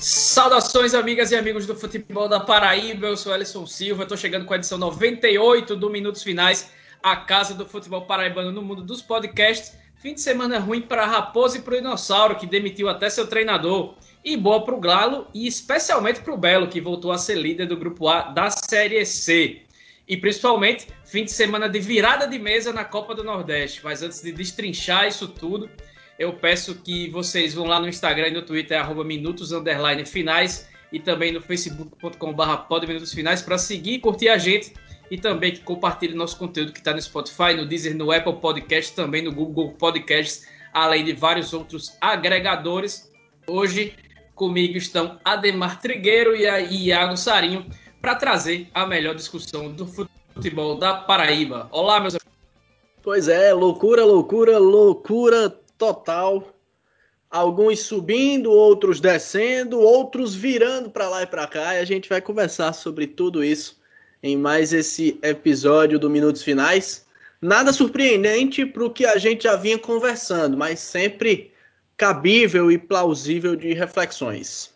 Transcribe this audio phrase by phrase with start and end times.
[0.00, 3.06] Saudações, amigas e amigos do futebol da Paraíba.
[3.06, 4.04] Eu sou Alisson Silva.
[4.04, 6.70] Estou chegando com a edição 98 do Minutos Finais,
[7.02, 9.76] a casa do futebol paraibano no mundo dos podcasts.
[9.96, 13.26] Fim de semana ruim para a Raposa e para o Dinossauro, que demitiu até seu
[13.26, 13.94] treinador.
[14.24, 17.66] E boa para o Galo e especialmente para o Belo, que voltou a ser líder
[17.66, 19.60] do Grupo A da Série C.
[20.08, 23.82] E principalmente, fim de semana de virada de mesa na Copa do Nordeste.
[23.84, 25.68] Mas antes de destrinchar isso tudo,
[26.20, 30.68] eu peço que vocês vão lá no Instagram e no Twitter, arroba minutos underline finais,
[30.92, 34.74] e também no facebook.com.br minutos finais para seguir e curtir a gente
[35.10, 38.94] e também que compartilhe nosso conteúdo que está no Spotify, no Deezer, no Apple Podcast,
[38.94, 43.10] também no Google Podcasts, além de vários outros agregadores.
[43.46, 43.94] Hoje
[44.34, 46.44] comigo estão Ademar Trigueiro e
[46.88, 47.64] Iago Sarinho
[48.00, 51.68] para trazer a melhor discussão do futebol da Paraíba.
[51.72, 52.30] Olá, meus amigos.
[53.02, 56.54] Pois é, loucura, loucura, loucura total.
[57.30, 61.76] Alguns subindo, outros descendo, outros virando para lá e para cá.
[61.76, 63.80] E a gente vai conversar sobre tudo isso
[64.22, 67.06] em mais esse episódio do Minutos Finais.
[67.40, 71.54] Nada surpreendente para o que a gente já vinha conversando, mas sempre
[71.96, 74.74] cabível e plausível de reflexões.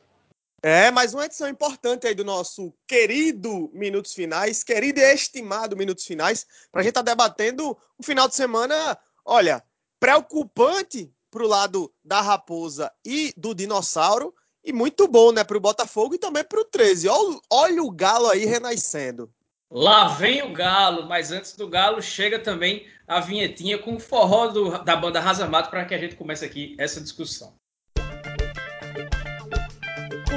[0.63, 6.07] É, mais uma edição importante aí do nosso querido Minutos Finais, querido e estimado Minutos
[6.07, 9.63] Finais, para a gente estar tá debatendo um final de semana, olha,
[9.99, 15.61] preocupante para o lado da Raposa e do Dinossauro, e muito bom, né, para o
[15.61, 17.09] Botafogo e também para o 13.
[17.09, 19.31] Olha, olha o Galo aí renascendo.
[19.71, 24.47] Lá vem o Galo, mas antes do Galo chega também a vinhetinha com o forró
[24.47, 27.55] do, da banda Razamato para que a gente comece aqui essa discussão.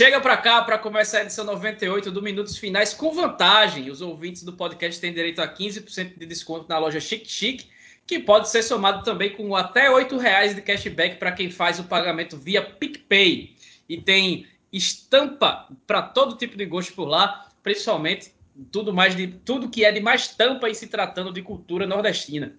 [0.00, 3.90] Chega para cá para começar a edição 98 do Minutos Finais com vantagem.
[3.90, 7.68] Os ouvintes do podcast têm direito a 15% de desconto na loja Chic Chic
[8.06, 11.84] que pode ser somado também com até R$ reais de cashback para quem faz o
[11.84, 13.54] pagamento via PicPay.
[13.90, 18.32] E tem estampa para todo tipo de gosto por lá, principalmente
[18.72, 22.56] tudo mais de tudo que é de mais tampa em se tratando de cultura nordestina.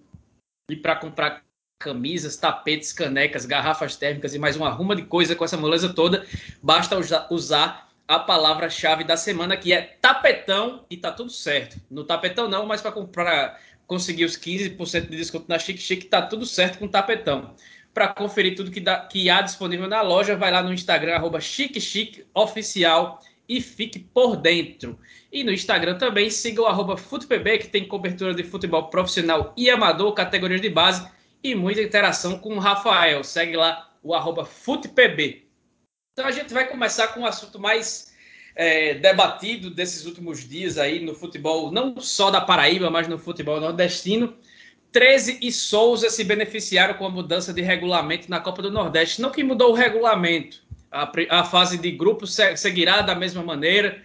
[0.70, 1.42] E para comprar
[1.82, 6.24] camisas, tapetes, canecas, garrafas térmicas e mais uma ruma de coisa com essa moleza toda,
[6.62, 6.96] basta
[7.30, 11.80] usar a palavra-chave da semana que é tapetão e tá tudo certo.
[11.90, 16.22] No tapetão não, mas para comprar conseguir os 15% de desconto na Chic Chic, tá
[16.22, 17.54] tudo certo com tapetão.
[17.92, 21.40] Para conferir tudo que, dá, que há disponível na loja, vai lá no Instagram, arroba
[21.40, 24.98] Chic Oficial e fique por dentro.
[25.30, 29.68] E no Instagram também siga o arroba FutePB, que tem cobertura de futebol profissional e
[29.68, 31.06] amador, categorias de base
[31.42, 33.24] e muita interação com o Rafael.
[33.24, 35.46] Segue lá o arroba FutePB.
[36.12, 38.12] Então a gente vai começar com um assunto mais
[38.54, 43.60] é, debatido desses últimos dias aí no futebol, não só da Paraíba, mas no futebol
[43.60, 44.36] nordestino.
[44.90, 49.22] 13 e Souza se beneficiaram com a mudança de regulamento na Copa do Nordeste.
[49.22, 54.02] Não que mudou o regulamento, a, a fase de grupos seguirá da mesma maneira,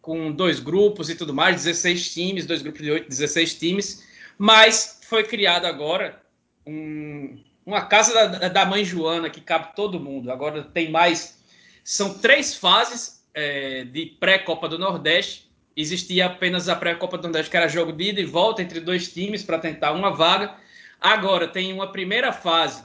[0.00, 4.02] com dois grupos e tudo mais, 16 times, dois grupos de 8, 16 times,
[4.38, 6.18] mas foi criado agora
[6.66, 10.30] um, uma casa da, da mãe Joana que cabe todo mundo.
[10.30, 11.42] Agora tem mais,
[11.84, 17.56] são três fases é, de pré-Copa do Nordeste, existia apenas a pré-Copa do Nordeste, que
[17.56, 20.54] era jogo de ida e volta entre dois times para tentar uma vaga.
[21.00, 22.84] Agora tem uma primeira fase,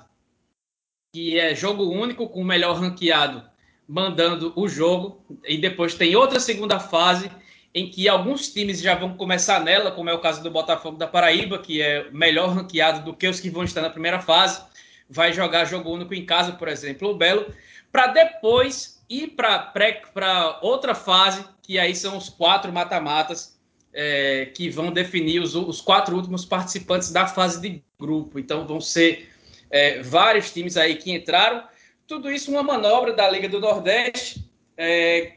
[1.14, 3.44] que é jogo único com o melhor ranqueado
[3.88, 7.30] mandando o jogo, e depois tem outra segunda fase
[7.76, 11.06] em que alguns times já vão começar nela, como é o caso do Botafogo da
[11.06, 14.62] Paraíba, que é melhor ranqueado do que os que vão estar na primeira fase,
[15.10, 17.54] vai jogar jogo único em casa, por exemplo, o Belo,
[17.92, 23.60] para depois e para outra fase, que aí são os quatro mata-matas,
[23.94, 28.40] é, que vão definir os, os, quatro últimos participantes da fase de grupo.
[28.40, 29.30] Então vão ser
[29.70, 31.64] é, vários times aí que entraram.
[32.08, 35.34] Tudo isso uma manobra da Liga do Nordeste é,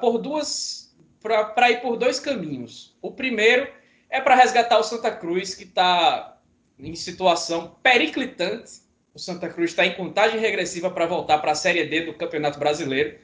[0.00, 0.79] por duas
[1.22, 2.96] para ir por dois caminhos.
[3.02, 3.68] O primeiro
[4.08, 6.38] é para resgatar o Santa Cruz, que está
[6.78, 11.84] em situação periclitante o Santa Cruz está em contagem regressiva para voltar para a Série
[11.84, 13.18] D do Campeonato Brasileiro.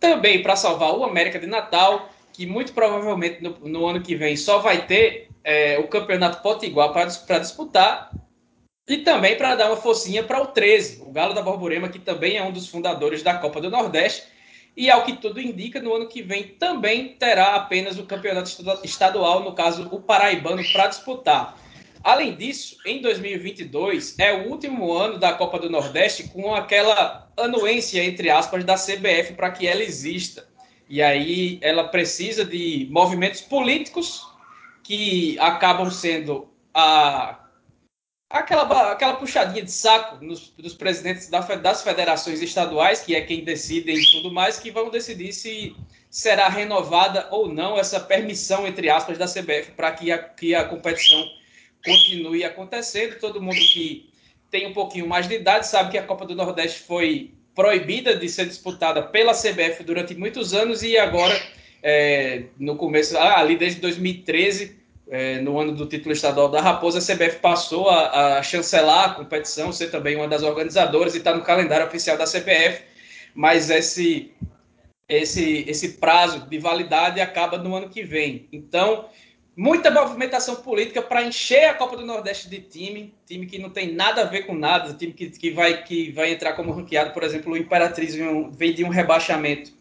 [0.00, 4.36] Também para salvar o América de Natal, que muito provavelmente no, no ano que vem
[4.36, 8.10] só vai ter é, o Campeonato Potiguar para disputar.
[8.88, 12.36] E também para dar uma focinha para o 13, o Galo da Borborema, que também
[12.36, 14.24] é um dos fundadores da Copa do Nordeste
[14.76, 18.50] E ao que tudo indica, no ano que vem também terá apenas o campeonato
[18.84, 21.58] estadual, no caso o paraibano, para disputar.
[22.04, 28.04] Além disso, em 2022 é o último ano da Copa do Nordeste com aquela anuência,
[28.04, 30.46] entre aspas, da CBF para que ela exista.
[30.88, 34.24] E aí ela precisa de movimentos políticos
[34.84, 37.45] que acabam sendo a,
[38.30, 43.44] aquela, aquela puxadinha de saco nos, dos presidentes da, das federações estaduais, que é quem
[43.44, 45.74] decide e tudo mais, que vão decidir se
[46.10, 50.64] será renovada ou não essa permissão, entre aspas, da CBF para que a, que a
[50.64, 51.24] competição
[51.84, 53.18] continue acontecendo.
[53.18, 54.10] Todo mundo que
[54.50, 58.28] tem um pouquinho mais de idade sabe que a Copa do Nordeste foi proibida de
[58.28, 61.38] ser disputada pela CBF durante muitos anos e agora,
[61.82, 64.76] é, no começo, ah, ali desde 2013,
[65.08, 69.14] é, no ano do título estadual da Raposa, a CBF passou a, a chancelar a
[69.14, 72.82] competição, ser também uma das organizadoras e está no calendário oficial da CBF,
[73.34, 74.32] mas esse,
[75.08, 78.48] esse, esse prazo de validade acaba no ano que vem.
[78.52, 79.08] Então,
[79.56, 83.92] muita movimentação política para encher a Copa do Nordeste de time, time que não tem
[83.92, 87.22] nada a ver com nada, time que, que, vai, que vai entrar como ranqueado, por
[87.22, 88.16] exemplo, o Imperatriz
[88.52, 89.75] vem de um rebaixamento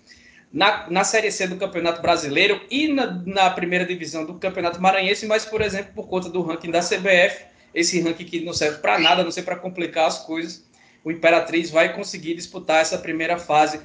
[0.55, 5.25] na, na Série C do Campeonato Brasileiro e na, na, primeira divisão do Campeonato Maranhense,
[5.25, 7.43] mas, por exemplo, por conta do ranking da CBF,
[7.73, 10.63] esse ranking que não serve para nada, não sei para complicar as coisas,
[11.03, 13.81] o Imperatriz vai conseguir disputar essa primeira fase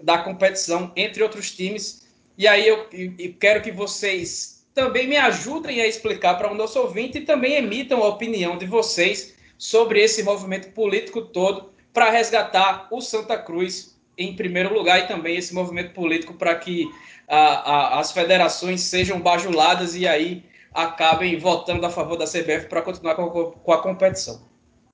[0.00, 2.06] da competição entre outros times.
[2.38, 6.78] E aí eu, eu quero que vocês também me ajudem a explicar para o nosso
[6.78, 12.86] ouvinte e também emitam a opinião de vocês sobre esse movimento político todo para resgatar
[12.92, 16.90] o Santa Cruz em primeiro lugar e também esse movimento político para que
[17.28, 22.82] a, a, as federações sejam bajuladas e aí acabem votando a favor da CBF para
[22.82, 24.46] continuar com, com, a competição.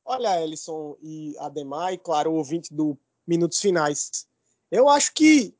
[0.04, 2.96] Olha, Ellison e Ademar, e claro, o ouvinte do
[3.26, 4.26] Minutos Finais.
[4.70, 5.54] Eu acho que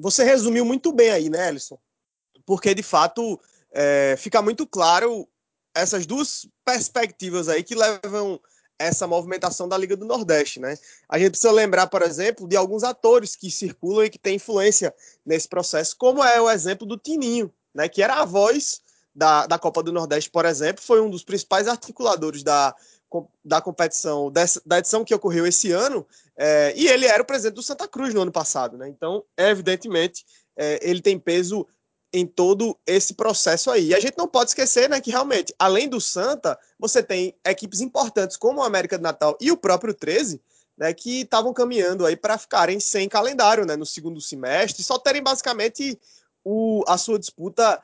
[0.00, 1.78] você resumiu muito bem aí, né, Ellison?
[2.50, 3.40] porque de fato
[3.72, 5.28] é, fica muito claro
[5.72, 8.40] essas duas perspectivas aí que levam
[8.80, 10.76] essa movimentação da Liga do Nordeste, né?
[11.06, 14.94] A gente precisa lembrar, por exemplo, de alguns atores que circulam e que têm influência
[15.24, 17.90] nesse processo, como é o exemplo do Tininho, né?
[17.90, 18.80] Que era a voz
[19.14, 22.74] da, da Copa do Nordeste, por exemplo, foi um dos principais articuladores da,
[23.44, 26.06] da competição, dessa, da edição que ocorreu esse ano,
[26.38, 28.88] é, e ele era o presidente do Santa Cruz no ano passado, né?
[28.88, 30.24] Então, evidentemente,
[30.56, 31.66] é, ele tem peso
[32.12, 33.88] em todo esse processo aí.
[33.88, 37.80] E a gente não pode esquecer né, que realmente, além do Santa, você tem equipes
[37.80, 40.40] importantes como o América do Natal e o próprio 13,
[40.76, 45.22] né, que estavam caminhando aí para ficarem sem calendário né, no segundo semestre, só terem
[45.22, 45.98] basicamente
[46.44, 47.80] o, a sua disputa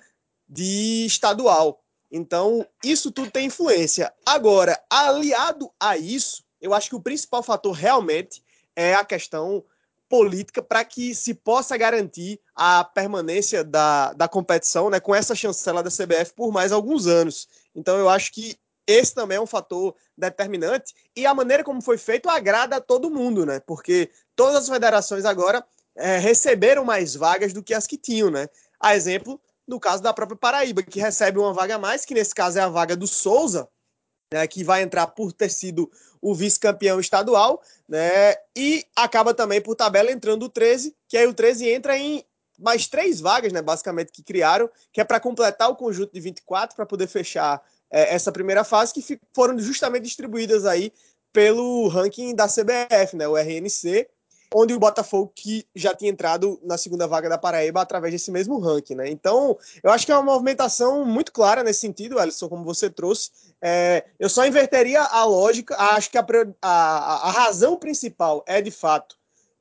[0.48, 1.82] de estadual.
[2.10, 4.12] Então, isso tudo tem influência.
[4.24, 8.42] Agora, aliado a isso, eu acho que o principal fator realmente
[8.74, 9.64] é a questão
[10.08, 15.82] política para que se possa garantir a permanência da, da competição né, com essa chancela
[15.82, 17.48] da CBF por mais alguns anos.
[17.74, 18.56] Então eu acho que
[18.86, 23.10] esse também é um fator determinante e a maneira como foi feito agrada a todo
[23.10, 23.60] mundo, né?
[23.60, 25.64] Porque todas as federações agora
[25.96, 28.48] é, receberam mais vagas do que as que tinham, né?
[28.78, 32.34] A exemplo no caso da própria Paraíba, que recebe uma vaga a mais, que nesse
[32.34, 33.68] caso é a vaga do Souza,
[34.32, 35.90] né, que vai entrar por ter sido
[36.20, 38.34] o vice-campeão estadual, né?
[38.56, 42.24] E acaba também por tabela entrando o 13, que aí o 13 entra em
[42.58, 46.74] mais três vagas, né, basicamente, que criaram, que é para completar o conjunto de 24,
[46.74, 50.90] para poder fechar é, essa primeira fase, que foram justamente distribuídas aí
[51.32, 54.08] pelo ranking da CBF, né, o RNC,
[54.58, 58.58] onde o Botafogo que já tinha entrado na segunda vaga da Paraíba através desse mesmo
[58.58, 59.10] ranking, né?
[59.10, 63.30] Então, eu acho que é uma movimentação muito clara nesse sentido, Alisson, como você trouxe.
[63.60, 66.24] É, eu só inverteria a lógica, acho que a,
[66.62, 69.18] a, a razão principal é, de fato,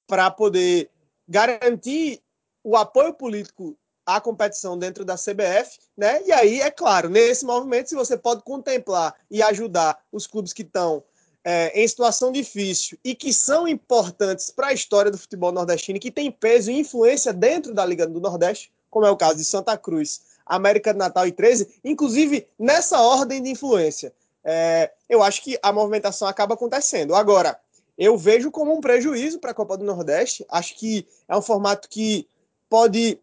[0.07, 0.89] para poder
[1.27, 2.21] garantir
[2.63, 6.21] o apoio político à competição dentro da CBF, né?
[6.25, 10.61] E aí, é claro, nesse movimento, se você pode contemplar e ajudar os clubes que
[10.61, 11.03] estão
[11.45, 16.09] é, em situação difícil e que são importantes para a história do futebol nordestino, que
[16.09, 19.77] tem peso e influência dentro da Liga do Nordeste, como é o caso de Santa
[19.77, 24.11] Cruz, América do Natal e 13, inclusive nessa ordem de influência.
[24.43, 27.13] É, eu acho que a movimentação acaba acontecendo.
[27.13, 27.59] Agora,
[27.97, 30.45] eu vejo como um prejuízo para a Copa do Nordeste.
[30.49, 32.27] Acho que é um formato que
[32.69, 33.19] pode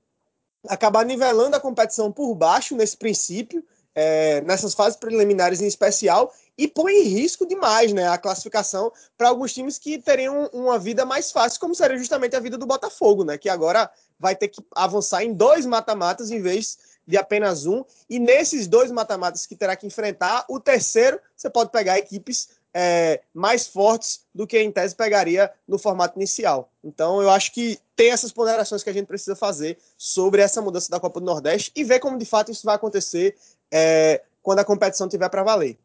[0.69, 3.65] acabar nivelando a competição por baixo nesse princípio,
[3.95, 9.29] é, nessas fases preliminares em especial, e põe em risco demais né, a classificação para
[9.29, 13.25] alguns times que teriam uma vida mais fácil, como seria justamente a vida do Botafogo,
[13.25, 17.85] né, que agora vai ter que avançar em dois mata-matas em vez de apenas um.
[18.09, 23.21] E nesses dois mata-matas que terá que enfrentar, o terceiro você pode pegar equipes é,
[23.35, 26.71] mais fortes do que em tese pegaria no formato inicial.
[26.83, 30.91] Então, eu acho que tem essas ponderações que a gente precisa fazer sobre essa mudança
[30.91, 33.37] da Copa do Nordeste e ver como de fato isso vai acontecer
[33.73, 35.79] é, quando a competição tiver para valer.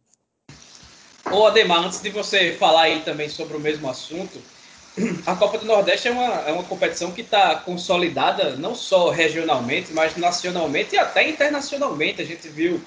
[1.32, 4.39] Ô Ademar, antes de você falar aí também sobre o mesmo assunto,
[5.25, 9.94] a Copa do Nordeste é uma, é uma competição que está consolidada não só regionalmente,
[9.94, 12.22] mas nacionalmente e até internacionalmente.
[12.22, 12.82] A gente viu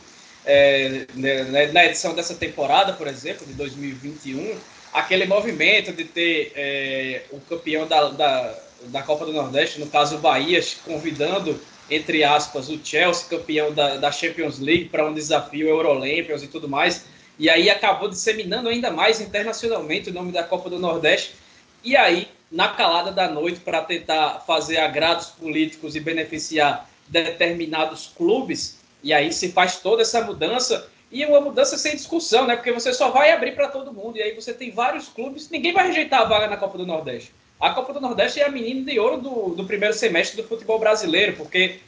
[0.45, 4.57] é, né, né, na edição dessa temporada, por exemplo, de 2021,
[4.93, 8.55] aquele movimento de ter é, o campeão da, da,
[8.85, 13.97] da, Copa do Nordeste, no caso o Bahia, convidando, entre aspas, o Chelsea, campeão da,
[13.97, 17.05] da Champions League, para um desafio Eurolampions e tudo mais.
[17.39, 21.35] E aí acabou disseminando ainda mais internacionalmente o nome da Copa do Nordeste.
[21.83, 28.79] E aí, na calada da noite, para tentar fazer agrados políticos e beneficiar determinados clubes,
[29.03, 32.55] e aí se faz toda essa mudança e uma mudança sem discussão, né?
[32.55, 35.73] Porque você só vai abrir para todo mundo e aí você tem vários clubes, ninguém
[35.73, 37.33] vai rejeitar a vaga na Copa do Nordeste.
[37.61, 40.79] A Copa do Nordeste é a menina de ouro do, do primeiro semestre do futebol
[40.79, 41.81] brasileiro, porque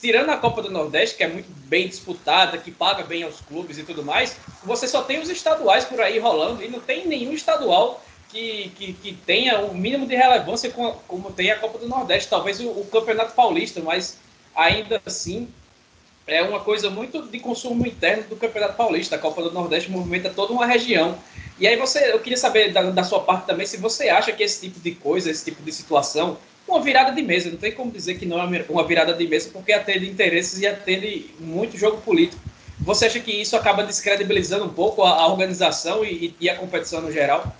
[0.00, 3.78] tirando a Copa do Nordeste, que é muito bem disputada, que paga bem aos clubes
[3.78, 7.32] e tudo mais, você só tem os estaduais por aí rolando e não tem nenhum
[7.32, 11.88] estadual que, que, que tenha o mínimo de relevância como, como tem a Copa do
[11.88, 12.30] Nordeste.
[12.30, 14.18] Talvez o, o Campeonato Paulista, mas
[14.54, 15.48] ainda assim
[16.26, 19.16] é uma coisa muito de consumo interno do Campeonato Paulista.
[19.16, 21.18] A Copa do Nordeste movimenta toda uma região.
[21.60, 24.42] E aí você, eu queria saber da, da, sua parte também se você acha que
[24.42, 26.38] esse tipo de coisa, esse tipo de situação,
[26.68, 29.50] uma virada de mesa, não tem como dizer que não é uma virada de mesa,
[29.52, 32.40] porque atende interesses e atende muito jogo político.
[32.80, 37.00] Você acha que isso acaba descredibilizando um pouco a, a organização e, e, a competição
[37.00, 37.56] no geral?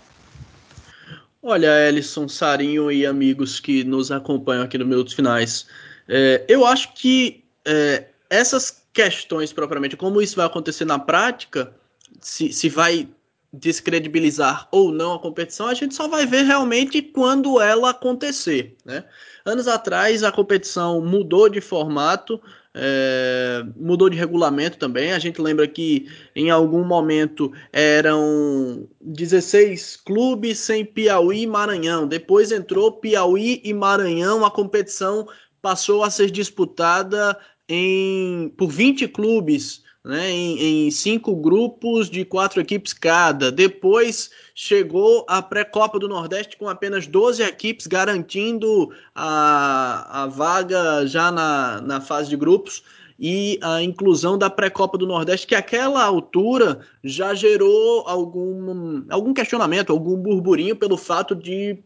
[1.42, 5.66] Olha, Ellison, Sarinho e amigos que nos acompanham aqui no Minutos Finais,
[6.08, 11.72] é, eu acho que é, essas questões propriamente, como isso vai acontecer na prática,
[12.20, 13.08] se, se vai
[13.52, 18.76] descredibilizar ou não a competição, a gente só vai ver realmente quando ela acontecer.
[18.84, 19.04] Né?
[19.44, 22.40] Anos atrás, a competição mudou de formato,
[22.74, 25.12] é, mudou de regulamento também.
[25.12, 32.06] A gente lembra que em algum momento eram 16 clubes sem Piauí e Maranhão.
[32.06, 35.26] Depois entrou Piauí e Maranhão, a competição
[35.62, 37.36] passou a ser disputada
[37.68, 43.50] em, por 20 clubes, né, em, em, cinco grupos de quatro equipes cada.
[43.50, 51.30] Depois chegou a pré-copa do Nordeste com apenas 12 equipes, garantindo a, a vaga já
[51.30, 52.82] na, na fase de grupos
[53.18, 59.90] e a inclusão da pré-copa do Nordeste, que àquela altura já gerou algum, algum questionamento,
[59.90, 61.82] algum burburinho pelo fato de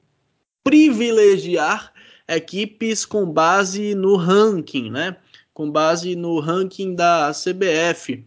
[0.62, 1.92] privilegiar
[2.28, 5.16] equipes com base no ranking, né?
[5.52, 8.24] Com base no ranking da CBF.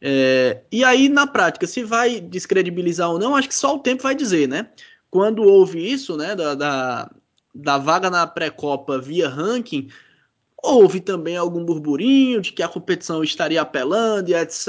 [0.00, 4.02] É, e aí, na prática, se vai descredibilizar ou não, acho que só o tempo
[4.02, 4.70] vai dizer, né?
[5.10, 7.10] Quando houve isso, né, da, da,
[7.54, 9.88] da vaga na pré-copa via ranking,
[10.62, 14.68] houve também algum burburinho de que a competição estaria apelando e etc.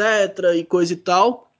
[0.55, 1.51] e coisa e tal.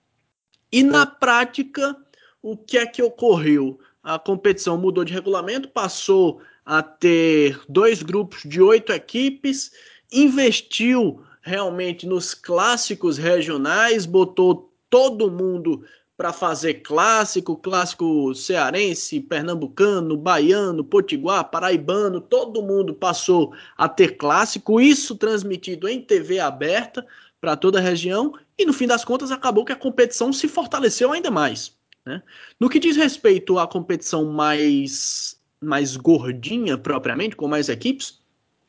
[0.72, 1.96] E na prática,
[2.42, 3.80] o que é que ocorreu?
[4.04, 9.72] A competição mudou de regulamento, passou a ter dois grupos de oito equipes
[10.12, 15.84] investiu realmente nos clássicos regionais, botou todo mundo
[16.18, 24.82] para fazer clássico, clássico cearense, pernambucano, baiano, potiguar, paraibano, todo mundo passou a ter clássico,
[24.82, 27.06] isso transmitido em TV aberta
[27.40, 31.12] para toda a região, e no fim das contas acabou que a competição se fortaleceu
[31.12, 31.78] ainda mais.
[32.04, 32.24] Né?
[32.60, 38.20] No que diz respeito à competição mais, mais gordinha, propriamente, com mais equipes,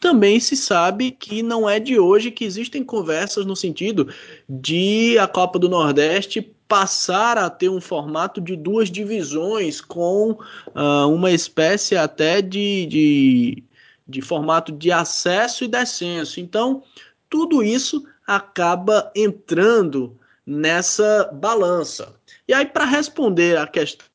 [0.00, 4.12] também se sabe que não é de hoje que existem conversas no sentido
[4.48, 11.08] de a Copa do Nordeste passar a ter um formato de duas divisões com uh,
[11.08, 13.64] uma espécie até de, de,
[14.06, 16.38] de formato de acesso e descenso.
[16.38, 16.84] Então,
[17.28, 22.14] tudo isso acaba entrando nessa balança.
[22.46, 24.06] E aí, para responder a questão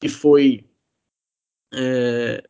[0.00, 0.64] que foi
[1.72, 2.42] é,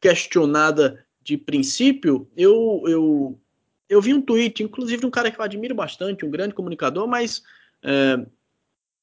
[0.00, 3.40] questionada de princípio, eu, eu,
[3.88, 7.08] eu vi um tweet, inclusive de um cara que eu admiro bastante, um grande comunicador,
[7.08, 7.42] mas
[7.82, 8.24] é,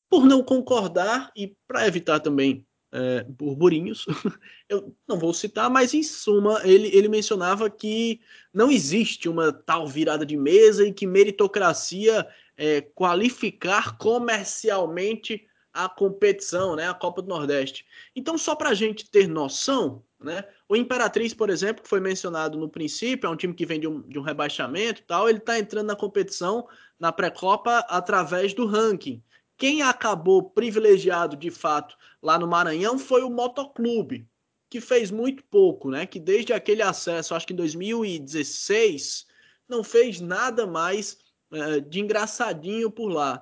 [0.10, 4.06] por não concordar e para evitar também é, burburinhos,
[4.70, 8.22] eu não vou citar, mas em suma, ele, ele mencionava que
[8.54, 12.26] não existe uma tal virada de mesa e que meritocracia
[12.56, 17.86] é qualificar comercialmente a competição, né, a Copa do Nordeste.
[18.16, 22.58] Então, só para a gente ter noção, né, o Imperatriz, por exemplo, que foi mencionado
[22.58, 25.38] no princípio, é um time que vem de um, de um rebaixamento e tal, ele
[25.38, 26.68] está entrando na competição,
[27.00, 29.22] na pré-copa, através do ranking.
[29.56, 34.28] quem acabou privilegiado de fato lá no Maranhão foi o Motoclube,
[34.68, 36.08] que fez muito pouco, né?
[36.08, 39.28] Que desde aquele acesso, acho que em 2016,
[39.70, 41.20] não fez nada mais
[41.52, 43.40] é, de engraçadinho por lá.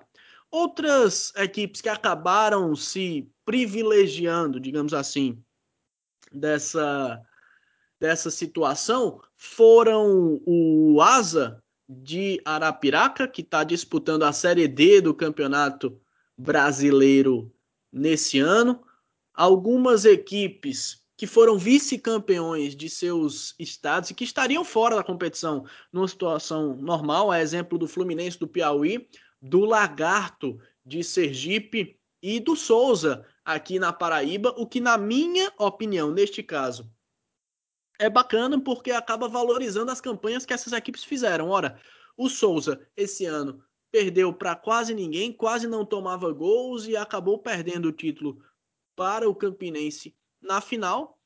[0.52, 5.42] Outras equipes que acabaram se privilegiando, digamos assim,
[6.32, 7.22] dessa,
[8.00, 16.00] dessa situação foram o Asa de Arapiraca, que está disputando a Série D do Campeonato
[16.38, 17.54] Brasileiro
[17.92, 18.82] nesse ano.
[19.34, 26.08] Algumas equipes que foram vice-campeões de seus estados e que estariam fora da competição numa
[26.08, 29.08] situação normal, é exemplo do Fluminense do Piauí,
[29.42, 36.12] do Lagarto de Sergipe e do Souza aqui na Paraíba, o que, na minha opinião,
[36.12, 36.91] neste caso,
[38.00, 41.50] é bacana porque acaba valorizando as campanhas que essas equipes fizeram.
[41.50, 41.79] Ora,
[42.17, 47.89] o Souza, esse ano, perdeu para quase ninguém, quase não tomava gols e acabou perdendo
[47.89, 48.43] o título
[48.96, 51.20] para o Campinense na final.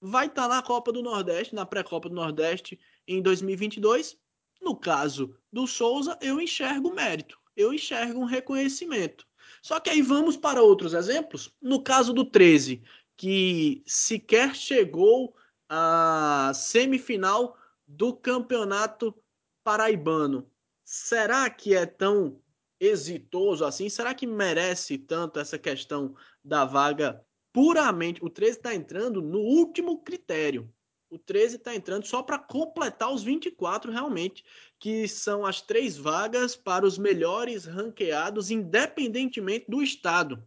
[0.00, 4.16] Vai estar tá na Copa do Nordeste, na pré-Copa do Nordeste em 2022.
[4.60, 9.26] No caso do Souza, eu enxergo mérito eu enxergo um reconhecimento.
[9.68, 11.54] Só que aí vamos para outros exemplos.
[11.60, 12.82] No caso do 13,
[13.18, 15.36] que sequer chegou
[15.68, 17.54] à semifinal
[17.86, 19.14] do Campeonato
[19.62, 20.50] Paraibano.
[20.86, 22.40] Será que é tão
[22.80, 23.90] exitoso assim?
[23.90, 27.22] Será que merece tanto essa questão da vaga
[27.52, 28.24] puramente?
[28.24, 30.72] O 13 está entrando no último critério.
[31.10, 34.44] O 13 está entrando só para completar os 24 realmente,
[34.78, 40.42] que são as três vagas para os melhores ranqueados, independentemente do estado.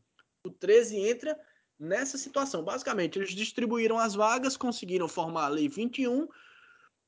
[0.45, 1.39] O 13 entra
[1.79, 2.63] nessa situação.
[2.63, 6.27] Basicamente, eles distribuíram as vagas, conseguiram formar a Lei 21,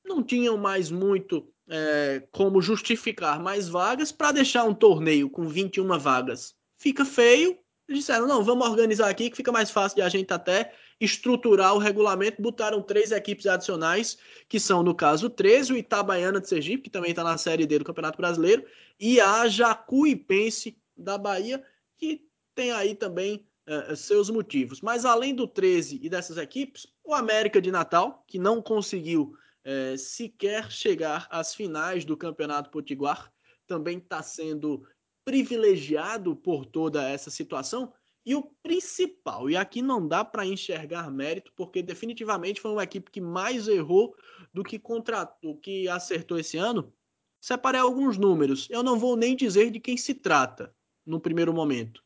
[0.04, 5.98] não tinham mais muito é, como justificar mais vagas para deixar um torneio com 21
[6.00, 6.56] vagas.
[6.78, 7.58] Fica feio.
[7.88, 11.80] Disseram: não, vamos organizar aqui que fica mais fácil de a gente até estruturar o
[11.80, 16.90] regulamento, botaram três equipes adicionais, que são, no caso, 13, o Itabaiana de Sergipe, que
[16.90, 18.66] também está na Série D do Campeonato Brasileiro,
[18.98, 21.62] e a Jacuipense da Bahia,
[21.98, 22.26] que
[22.56, 24.80] tem aí também uh, seus motivos.
[24.80, 29.98] Mas além do 13 e dessas equipes, o América de Natal, que não conseguiu uh,
[29.98, 33.30] sequer chegar às finais do Campeonato Potiguar,
[33.68, 34.88] também está sendo
[35.26, 37.92] privilegiado por toda essa situação,
[38.26, 43.12] e o principal, e aqui não dá para enxergar mérito, porque definitivamente foi uma equipe
[43.12, 44.16] que mais errou
[44.54, 46.94] do que contratou, que acertou esse ano.
[47.42, 48.70] Separei alguns números.
[48.70, 50.74] Eu não vou nem dizer de quem se trata
[51.06, 52.02] no primeiro momento.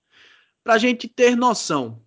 [0.64, 2.04] Para a gente ter noção,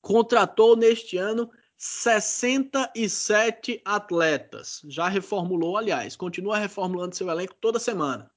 [0.00, 4.80] contratou neste ano 67 atletas.
[4.86, 8.30] Já reformulou, aliás, continua reformulando seu elenco toda semana.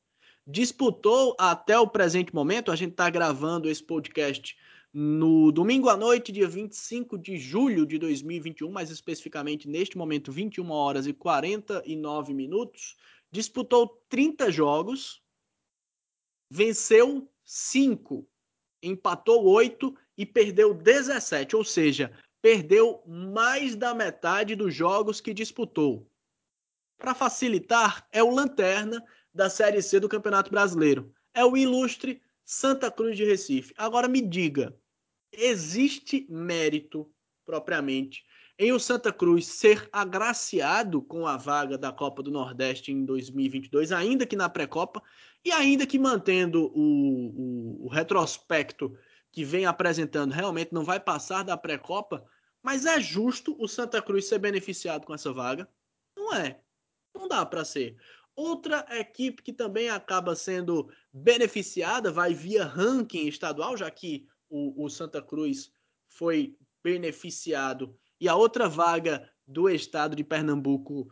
[0.46, 4.58] Disputou até o presente momento, a gente está gravando esse podcast
[4.94, 10.70] no domingo à noite, dia 25 de julho de 2021, mais especificamente neste momento, 21
[10.72, 12.96] horas e 49 minutos,
[13.32, 15.22] disputou 30 jogos,
[16.50, 18.28] venceu 5,
[18.82, 26.10] empatou 8 e perdeu 17, ou seja, perdeu mais da metade dos jogos que disputou.
[26.98, 31.14] Para facilitar, é o lanterna da Série C do Campeonato Brasileiro.
[31.34, 33.74] É o ilustre Santa Cruz de Recife.
[33.78, 34.74] Agora me diga,
[35.34, 37.12] existe mérito
[37.46, 38.24] propriamente
[38.58, 43.92] em o Santa Cruz ser agraciado com a vaga da Copa do Nordeste em 2022,
[43.92, 45.04] ainda que na pré-copa,
[45.44, 48.98] e ainda que mantendo o, o, o, retrospecto
[49.30, 52.26] que vem apresentando, realmente não vai passar da pré-copa,
[52.64, 55.70] mas é justo o Santa Cruz ser beneficiado com essa vaga?
[56.16, 56.62] Não é.
[57.14, 57.98] Não dá para ser.
[58.38, 64.90] Outra equipe que também acaba sendo beneficiada, vai via ranking estadual, já que o, o
[64.90, 65.72] Santa Cruz
[66.08, 71.12] foi beneficiado e a outra vaga do estado de Pernambuco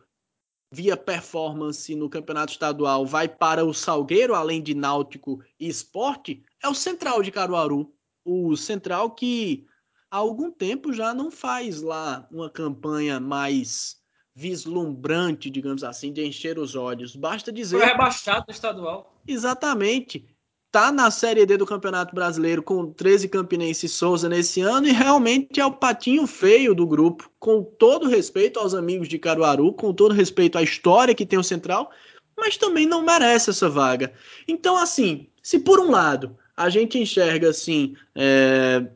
[0.70, 6.68] via performance no campeonato estadual vai para o Salgueiro, além de Náutico e Esporte, é
[6.68, 7.92] o Central de Caruaru.
[8.24, 9.66] O Central que
[10.10, 14.00] há algum tempo já não faz lá uma campanha mais
[14.36, 17.16] vislumbrante, digamos assim, de encher os olhos.
[17.16, 17.78] Basta dizer.
[17.78, 19.18] Foi rebaixado no estadual.
[19.26, 20.26] Exatamente
[20.70, 24.92] tá na Série D do Campeonato Brasileiro com 13 Campinense e Souza nesse ano e
[24.92, 29.94] realmente é o patinho feio do grupo, com todo respeito aos amigos de Caruaru, com
[29.94, 31.90] todo respeito à história que tem o Central,
[32.36, 34.12] mas também não merece essa vaga.
[34.46, 38.86] Então, assim, se por um lado a gente enxerga assim é,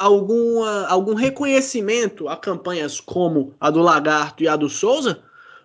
[0.00, 5.22] alguma, algum reconhecimento a campanhas como a do Lagarto e a do Souza,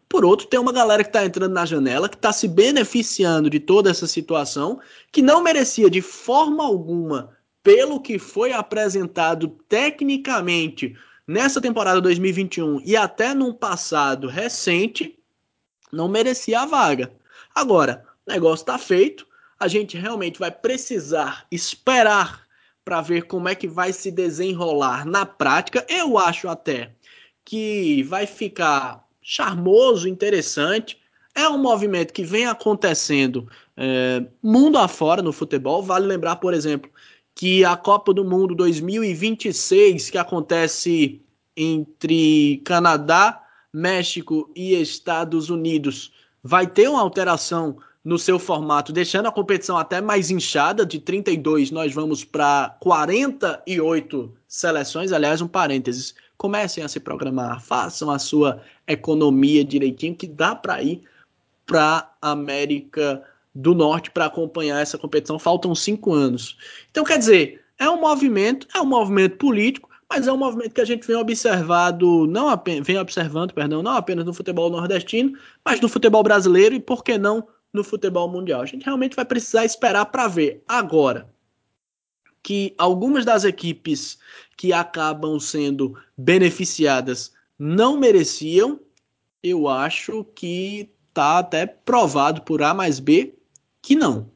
[0.08, 3.60] Por outro, tem uma galera que está entrando na janela, que está se beneficiando de
[3.60, 4.80] toda essa situação,
[5.12, 10.96] que não merecia de forma alguma, pelo que foi apresentado tecnicamente
[11.28, 15.18] nessa temporada 2021 e até num passado recente,
[15.92, 17.12] não merecia a vaga.
[17.54, 19.26] Agora, o negócio está feito,
[19.60, 22.45] a gente realmente vai precisar esperar
[22.86, 25.84] para ver como é que vai se desenrolar na prática.
[25.90, 26.92] Eu acho até
[27.44, 31.00] que vai ficar charmoso, interessante.
[31.34, 35.82] É um movimento que vem acontecendo é, mundo afora no futebol.
[35.82, 36.90] Vale lembrar, por exemplo,
[37.34, 41.22] que a Copa do Mundo 2026, que acontece
[41.58, 43.42] entre Canadá,
[43.74, 50.00] México e Estados Unidos, vai ter uma alteração no seu formato, deixando a competição até
[50.00, 57.00] mais inchada, de 32 nós vamos para 48 seleções, aliás, um parênteses, comecem a se
[57.00, 61.02] programar, façam a sua economia direitinho, que dá para ir
[61.66, 63.24] para América
[63.56, 66.58] do Norte para acompanhar essa competição, faltam cinco anos.
[66.92, 70.82] Então, quer dizer, é um movimento, é um movimento político, mas é um movimento que
[70.82, 75.82] a gente vem observado, não apenas, vem observando, perdão, não apenas no futebol nordestino, mas
[75.82, 78.62] no futebol brasileiro e por que não no futebol mundial.
[78.62, 80.64] A gente realmente vai precisar esperar para ver.
[80.68, 81.30] Agora,
[82.42, 84.18] que algumas das equipes
[84.56, 88.80] que acabam sendo beneficiadas não mereciam,
[89.42, 93.36] eu acho que tá até provado por A mais B
[93.82, 94.30] que não.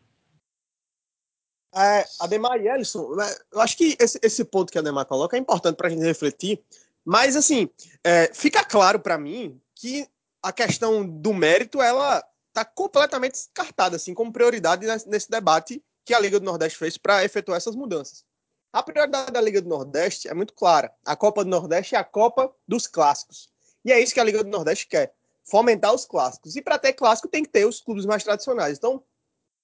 [1.76, 5.38] É, Ademar e Ellison, né, eu acho que esse, esse ponto que a Ademar coloca
[5.38, 6.60] é importante para a gente refletir,
[7.06, 7.70] mas assim,
[8.04, 10.08] é, fica claro para mim que
[10.42, 16.20] a questão do mérito, ela está completamente descartada, assim, como prioridade nesse debate que a
[16.20, 18.26] Liga do Nordeste fez para efetuar essas mudanças.
[18.72, 20.94] A prioridade da Liga do Nordeste é muito clara.
[21.06, 23.50] A Copa do Nordeste é a Copa dos clássicos.
[23.84, 26.56] E é isso que a Liga do Nordeste quer: fomentar os clássicos.
[26.56, 28.78] E para ter clássico tem que ter os clubes mais tradicionais.
[28.78, 29.04] Então,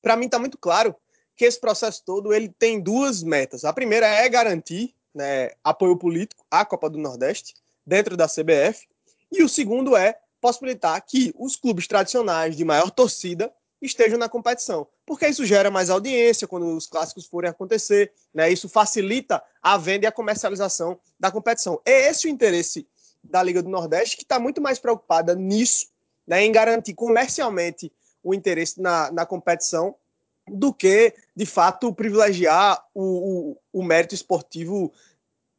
[0.01, 0.95] para mim está muito claro
[1.35, 3.65] que esse processo todo ele tem duas metas.
[3.65, 7.53] A primeira é garantir né, apoio político à Copa do Nordeste
[7.85, 8.87] dentro da CBF.
[9.31, 14.87] E o segundo é possibilitar que os clubes tradicionais de maior torcida estejam na competição,
[15.03, 18.51] porque isso gera mais audiência quando os clássicos forem acontecer, né?
[18.51, 21.81] Isso facilita a venda e a comercialização da competição.
[21.83, 22.87] É esse o interesse
[23.23, 25.87] da Liga do Nordeste, que está muito mais preocupada nisso,
[26.27, 27.91] né, em garantir comercialmente
[28.23, 29.95] o interesse na, na competição,
[30.47, 34.93] do que, de fato, privilegiar o, o, o mérito esportivo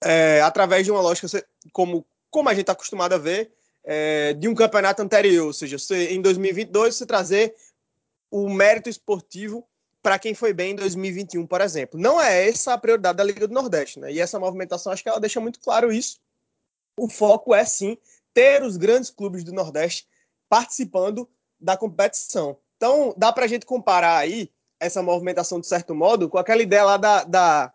[0.01, 1.27] é, através de uma lógica
[1.73, 3.53] como, como a gente está acostumado a ver,
[3.87, 7.55] é, de um campeonato anterior, ou seja, você, em 2022 você trazer
[8.29, 9.65] o mérito esportivo
[10.03, 11.99] para quem foi bem em 2021, por exemplo.
[11.99, 14.13] Não é essa a prioridade da Liga do Nordeste, né?
[14.13, 16.21] E essa movimentação acho que ela deixa muito claro isso.
[16.97, 17.97] O foco é sim
[18.35, 20.07] ter os grandes clubes do Nordeste
[20.49, 22.59] participando da competição.
[22.77, 26.85] Então, dá para a gente comparar aí essa movimentação, de certo modo, com aquela ideia
[26.85, 27.73] lá da, da,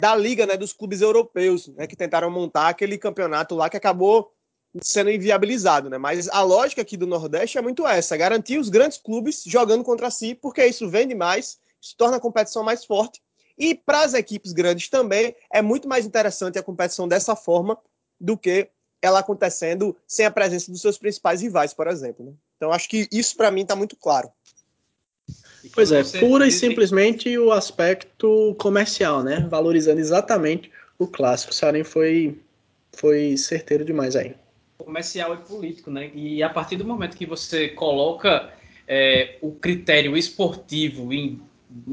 [0.00, 4.32] da Liga, né, dos clubes europeus, né, que tentaram montar aquele campeonato lá que acabou
[4.80, 5.98] sendo inviabilizado, né?
[5.98, 10.10] Mas a lógica aqui do Nordeste é muito essa: garantir os grandes clubes jogando contra
[10.10, 13.20] si, porque isso vende mais, isso torna a competição mais forte.
[13.58, 17.78] E para as equipes grandes também é muito mais interessante a competição dessa forma
[18.18, 18.68] do que
[19.02, 22.24] ela acontecendo sem a presença dos seus principais rivais, por exemplo.
[22.24, 22.32] Né?
[22.56, 24.30] Então acho que isso para mim está muito claro.
[25.74, 29.46] Pois é, pura e simplesmente o aspecto comercial, né?
[29.48, 31.52] Valorizando exatamente o clássico.
[31.52, 32.40] O Saren foi,
[32.92, 34.34] foi certeiro demais aí
[34.82, 36.10] comercial e político, né?
[36.14, 38.50] E a partir do momento que você coloca
[38.86, 41.40] é, o critério esportivo em,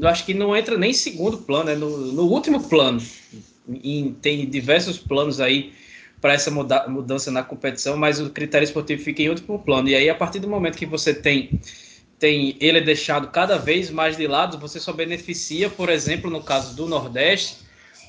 [0.02, 3.00] acho que não entra nem em segundo plano, é no, no último plano.
[3.68, 5.72] Em, tem diversos planos aí
[6.20, 9.88] para essa muda, mudança na competição, mas o critério esportivo fica em último plano.
[9.88, 11.60] E aí, a partir do momento que você tem
[12.20, 16.42] tem ele é deixado cada vez mais de lado, você só beneficia, por exemplo, no
[16.42, 17.56] caso do Nordeste,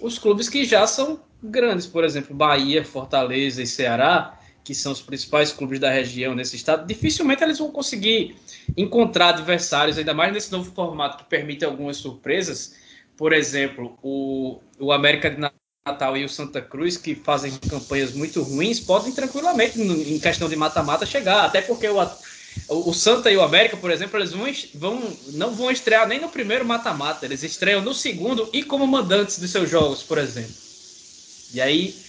[0.01, 5.01] os clubes que já são grandes, por exemplo, Bahia, Fortaleza e Ceará, que são os
[5.01, 8.35] principais clubes da região nesse estado, dificilmente eles vão conseguir
[8.77, 12.75] encontrar adversários, ainda mais nesse novo formato que permite algumas surpresas.
[13.17, 15.39] Por exemplo, o, o América de
[15.85, 20.55] Natal e o Santa Cruz, que fazem campanhas muito ruins, podem tranquilamente, em questão de
[20.55, 21.45] mata-mata, chegar.
[21.45, 21.99] Até porque o,
[22.69, 24.45] o Santa e o América, por exemplo, eles vão,
[24.75, 29.39] vão, não vão estrear nem no primeiro mata-mata, eles estreiam no segundo e como mandantes
[29.39, 30.53] de seus jogos, por exemplo.
[31.53, 32.00] E aí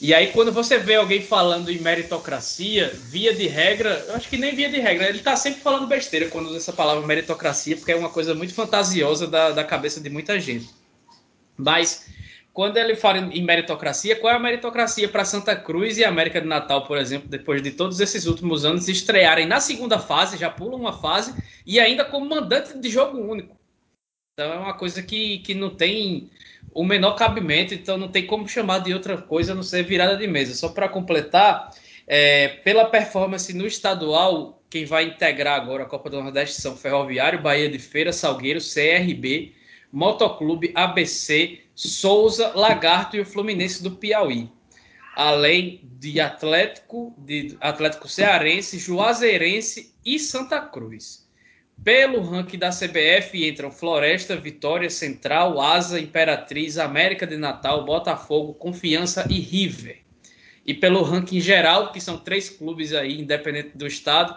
[0.00, 4.38] e aí, quando você vê alguém falando em meritocracia, via de regra, eu acho que
[4.38, 7.92] nem via de regra, ele está sempre falando besteira quando usa essa palavra meritocracia, porque
[7.92, 10.70] é uma coisa muito fantasiosa da, da cabeça de muita gente.
[11.54, 12.06] Mas,
[12.54, 16.46] quando ele fala em meritocracia, qual é a meritocracia para Santa Cruz e América de
[16.46, 20.80] Natal, por exemplo, depois de todos esses últimos anos estrearem na segunda fase, já pulam
[20.80, 21.34] uma fase,
[21.66, 23.54] e ainda como mandante de jogo único?
[24.32, 26.30] Então é uma coisa que, que não tem
[26.72, 30.16] o menor cabimento, então não tem como chamar de outra coisa a não ser virada
[30.16, 30.54] de mesa.
[30.54, 31.70] Só para completar,
[32.06, 37.42] é, pela performance no estadual, quem vai integrar agora a Copa do Nordeste são Ferroviário,
[37.42, 39.52] Bahia de Feira, Salgueiro, CRB,
[39.92, 44.48] Motoclube, ABC, Souza, Lagarto e o Fluminense do Piauí.
[45.16, 51.28] Além de Atlético, de Atlético Cearense, Juazeirense e Santa Cruz.
[51.82, 59.26] Pelo ranking da CBF entram Floresta, Vitória, Central, Asa, Imperatriz, América de Natal, Botafogo, Confiança
[59.30, 59.98] e River.
[60.66, 64.36] E pelo ranking geral, que são três clubes aí, independente do estado,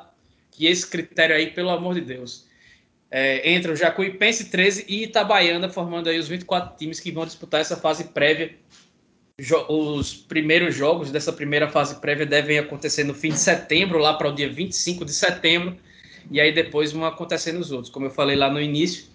[0.51, 2.47] que esse critério aí, pelo amor de Deus,
[3.12, 7.75] é, entram Jacuipense 13 e Itabaiana, formando aí os 24 times que vão disputar essa
[7.75, 8.56] fase prévia.
[9.67, 14.29] Os primeiros jogos dessa primeira fase prévia devem acontecer no fim de setembro, lá para
[14.29, 15.77] o dia 25 de setembro
[16.31, 17.91] e aí depois vão acontecendo os outros.
[17.91, 19.05] Como eu falei lá no início,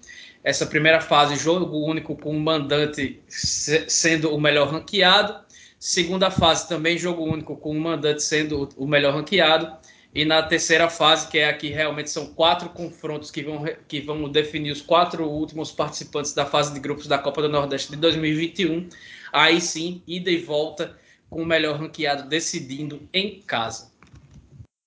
[0.43, 5.41] essa primeira fase, jogo único com o mandante sendo o melhor ranqueado.
[5.79, 9.77] Segunda fase, também jogo único com o mandante sendo o melhor ranqueado.
[10.15, 14.29] E na terceira fase, que é aqui realmente são quatro confrontos que vão, que vão
[14.29, 18.89] definir os quatro últimos participantes da fase de grupos da Copa do Nordeste de 2021.
[19.33, 23.93] Aí sim, ida e volta com o melhor ranqueado decidindo em casa.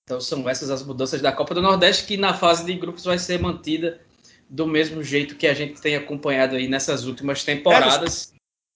[0.04, 3.18] Então são essas as mudanças da Copa do Nordeste que na fase de grupos vai
[3.18, 4.00] ser mantida
[4.48, 8.32] do mesmo jeito que a gente tem acompanhado aí nessas últimas temporadas.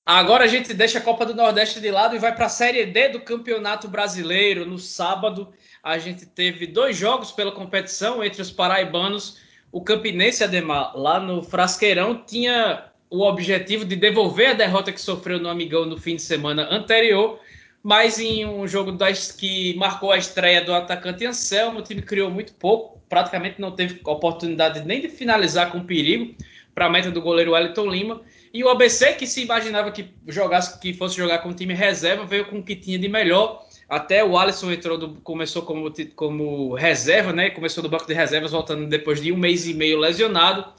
[0.06, 2.86] Agora a gente deixa a Copa do Nordeste de lado e vai para a Série
[2.86, 4.64] D do Campeonato Brasileiro.
[4.64, 9.38] No sábado a gente teve dois jogos pela competição entre os paraibanos.
[9.72, 15.40] O Campinense Ademar, lá no Frasqueirão, tinha o objetivo de devolver a derrota que sofreu
[15.40, 17.40] no Amigão no fim de semana anterior
[17.86, 22.28] mas em um jogo das, que marcou a estreia do atacante Anselmo, o time criou
[22.28, 26.34] muito pouco, praticamente não teve oportunidade nem de finalizar com perigo
[26.74, 28.22] para a meta do goleiro Wellington Lima.
[28.52, 32.26] E o ABC, que se imaginava que jogasse, que fosse jogar com o time reserva,
[32.26, 33.64] veio com o que tinha de melhor.
[33.88, 37.50] Até o Alisson entrou do, começou como, como reserva, né?
[37.50, 40.72] Começou do banco de reservas, voltando depois de um mês e meio lesionado.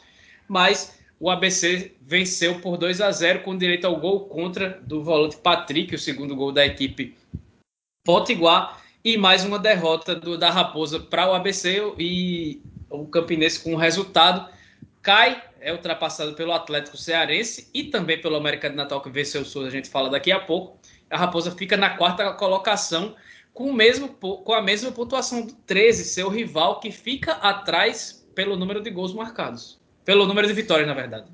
[0.46, 5.38] Mas o ABC venceu por 2 a 0 com direito ao gol contra do volante
[5.38, 7.15] Patrick, o segundo gol da equipe
[8.03, 13.73] Potiguar, e mais uma derrota do, da Raposa para o ABC e o Campinense com
[13.73, 14.49] o resultado
[15.01, 19.45] cai, é ultrapassado pelo Atlético Cearense e também pelo América de Natal que venceu o
[19.45, 20.77] Sul, a gente fala daqui a pouco.
[21.10, 23.15] A Raposa fica na quarta colocação
[23.53, 28.56] com, o mesmo, com a mesma pontuação do 13, seu rival que fica atrás pelo
[28.56, 29.80] número de gols marcados.
[30.08, 31.30] Pelo número de vitórias, na verdade.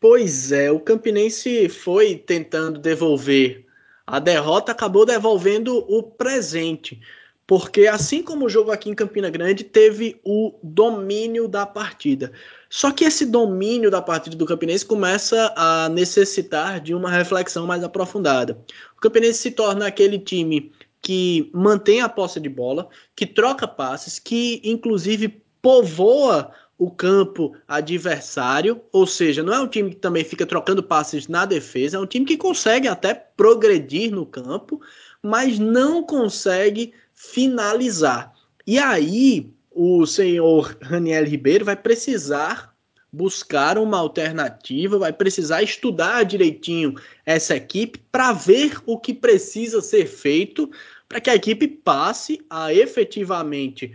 [0.00, 3.66] Pois é, o Campinense foi tentando devolver
[4.06, 6.98] a derrota, acabou devolvendo o presente.
[7.46, 12.32] Porque assim como o jogo aqui em Campina Grande teve o domínio da partida.
[12.70, 17.84] Só que esse domínio da partida do Campinense começa a necessitar de uma reflexão mais
[17.84, 18.58] aprofundada.
[18.96, 24.18] O Campinense se torna aquele time que mantém a posse de bola, que troca passes,
[24.18, 30.44] que inclusive povoa o campo adversário, ou seja, não é um time que também fica
[30.44, 34.80] trocando passes na defesa, é um time que consegue até progredir no campo,
[35.22, 38.32] mas não consegue finalizar.
[38.66, 42.74] E aí o senhor Raniel Ribeiro vai precisar
[43.12, 50.06] buscar uma alternativa, vai precisar estudar direitinho essa equipe para ver o que precisa ser
[50.06, 50.70] feito
[51.08, 53.94] para que a equipe passe a efetivamente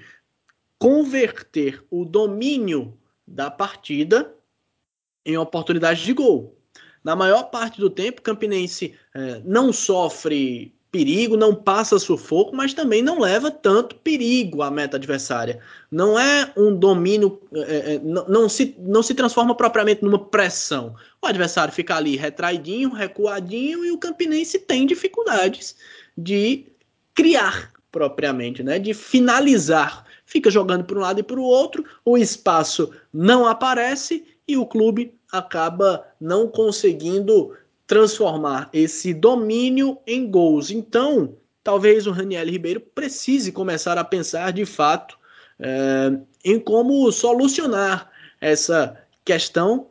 [0.81, 4.33] converter o domínio da partida
[5.23, 6.57] em oportunidade de gol.
[7.03, 13.03] Na maior parte do tempo, Campinense é, não sofre perigo, não passa sufoco, mas também
[13.03, 15.59] não leva tanto perigo à meta adversária.
[15.91, 20.95] Não é um domínio, é, não, não, se, não se transforma propriamente numa pressão.
[21.21, 25.75] O adversário fica ali retraidinho, recuadinho, e o Campinense tem dificuldades
[26.17, 26.65] de
[27.13, 28.79] criar propriamente, né?
[28.79, 34.25] de finalizar fica jogando para um lado e para o outro, o espaço não aparece
[34.47, 37.53] e o clube acaba não conseguindo
[37.85, 40.71] transformar esse domínio em gols.
[40.71, 45.19] Então, talvez o Raniel Ribeiro precise começar a pensar de fato
[45.59, 49.87] é, em como solucionar essa questão,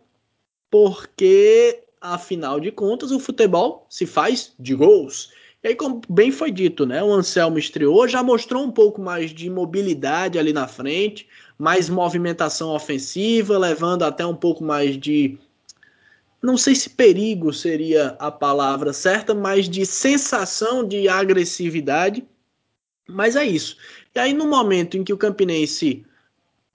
[0.71, 5.31] porque afinal de contas o futebol se faz de gols.
[5.63, 7.03] E aí, como bem foi dito, né?
[7.03, 12.71] O Anselmo estreou, já mostrou um pouco mais de mobilidade ali na frente, mais movimentação
[12.71, 15.39] ofensiva, levando até um pouco mais de
[16.43, 22.27] não sei se perigo seria a palavra certa, mas de sensação de agressividade.
[23.07, 23.77] Mas é isso.
[24.15, 26.05] E aí, no momento em que o Campinense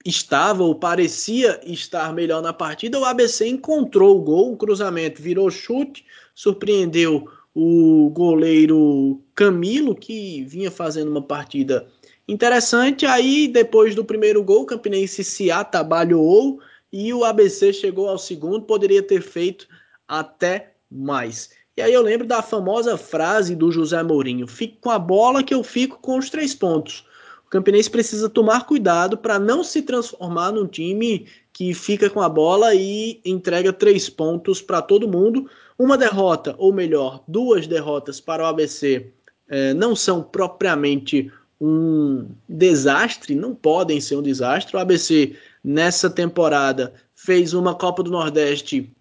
[0.05, 5.49] estava ou parecia estar melhor na partida, o ABC encontrou o gol, o cruzamento virou
[5.49, 11.87] chute, surpreendeu o goleiro Camilo, que vinha fazendo uma partida
[12.27, 13.05] interessante.
[13.05, 16.59] Aí, depois do primeiro gol, o Campinense se atabalhou
[16.91, 19.67] e o ABC chegou ao segundo, poderia ter feito
[20.05, 21.49] até mais.
[21.77, 25.53] E aí eu lembro da famosa frase do José Mourinho: fique com a bola que
[25.53, 27.05] eu fico com os três pontos.
[27.45, 32.27] O Campinense precisa tomar cuidado para não se transformar num time que fica com a
[32.27, 35.49] bola e entrega três pontos para todo mundo.
[35.79, 39.09] Uma derrota, ou melhor, duas derrotas para o ABC
[39.47, 44.75] eh, não são propriamente um desastre, não podem ser um desastre.
[44.75, 48.93] O ABC nessa temporada fez uma Copa do Nordeste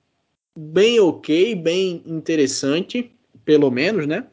[0.57, 3.11] bem ok, bem interessante,
[3.45, 4.29] pelo menos, né?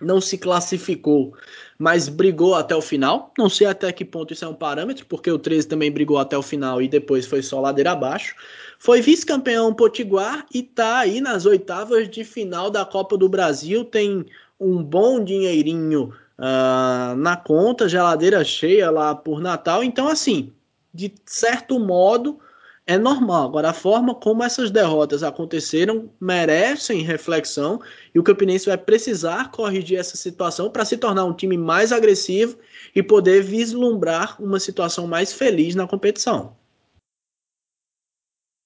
[0.00, 1.34] Não se classificou,
[1.78, 3.32] mas brigou até o final.
[3.38, 6.36] Não sei até que ponto isso é um parâmetro, porque o 13 também brigou até
[6.36, 8.34] o final e depois foi só ladeira abaixo.
[8.78, 13.84] Foi vice-campeão potiguar e tá aí nas oitavas de final da Copa do Brasil.
[13.84, 14.24] Tem
[14.58, 19.84] um bom dinheirinho uh, na conta, geladeira cheia lá por Natal.
[19.84, 20.52] Então, assim,
[20.92, 22.38] de certo modo,
[22.86, 23.44] é normal.
[23.46, 27.80] Agora, a forma como essas derrotas aconteceram merecem reflexão
[28.14, 32.58] e o Campinense vai precisar corrigir essa situação para se tornar um time mais agressivo
[32.94, 36.56] e poder vislumbrar uma situação mais feliz na competição.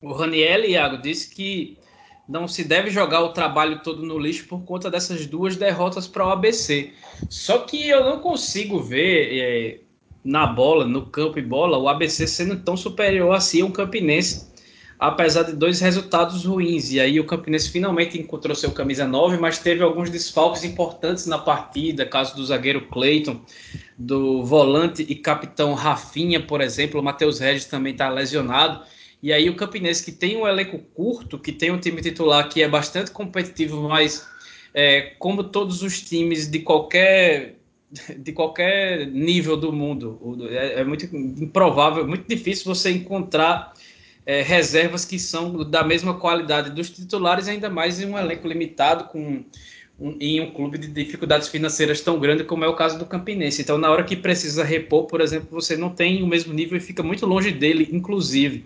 [0.03, 1.79] O Raniel, Iago, disse que
[2.29, 6.27] não se deve jogar o trabalho todo no lixo por conta dessas duas derrotas para
[6.27, 6.93] o ABC.
[7.29, 9.81] Só que eu não consigo ver é,
[10.25, 14.47] na bola, no campo e bola, o ABC sendo tão superior assim ao Campinense,
[14.99, 16.91] apesar de dois resultados ruins.
[16.91, 21.37] E aí o Campinense finalmente encontrou seu camisa 9, mas teve alguns desfalques importantes na
[21.37, 23.41] partida, caso do zagueiro Cleiton,
[23.99, 28.83] do volante e capitão Rafinha, por exemplo, o Matheus Regis também está lesionado.
[29.23, 32.63] E aí o Campinense, que tem um elenco curto, que tem um time titular que
[32.63, 34.27] é bastante competitivo, mas
[34.73, 37.57] é, como todos os times de qualquer
[38.19, 40.19] de qualquer nível do mundo.
[40.51, 43.73] É, é muito improvável, muito difícil você encontrar
[44.27, 49.05] é, reservas que são da mesma qualidade dos titulares, ainda mais em um elenco limitado,
[49.05, 49.45] com
[49.99, 53.63] um, em um clube de dificuldades financeiras tão grande como é o caso do Campinense.
[53.63, 56.81] Então, na hora que precisa repor, por exemplo, você não tem o mesmo nível e
[56.81, 58.65] fica muito longe dele, inclusive.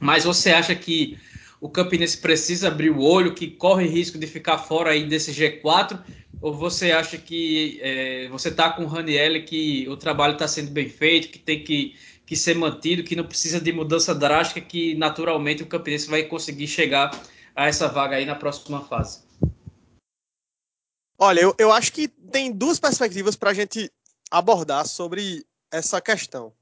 [0.00, 1.18] Mas você acha que
[1.60, 6.00] o Campinense precisa abrir o olho, que corre risco de ficar fora aí desse G4?
[6.40, 10.70] Ou você acha que é, você está com o Raniel que o trabalho está sendo
[10.70, 14.94] bem feito, que tem que, que ser mantido, que não precisa de mudança drástica, que
[14.94, 17.10] naturalmente o Campinense vai conseguir chegar
[17.56, 19.26] a essa vaga aí na próxima fase?
[21.18, 23.90] Olha, eu, eu acho que tem duas perspectivas para a gente
[24.30, 26.52] abordar sobre essa questão.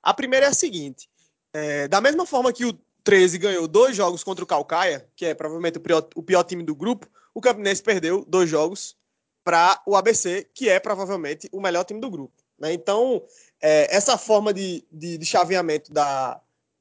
[0.00, 1.08] A primeira é a seguinte:
[1.52, 5.34] é, da mesma forma que o 13 ganhou dois jogos contra o Calcaia, que é
[5.34, 8.96] provavelmente o pior, o pior time do grupo, o Campinense perdeu dois jogos
[9.44, 12.32] para o ABC, que é provavelmente o melhor time do grupo.
[12.58, 12.72] Né?
[12.72, 13.22] Então,
[13.60, 16.40] é, essa forma de, de, de chaveamento da,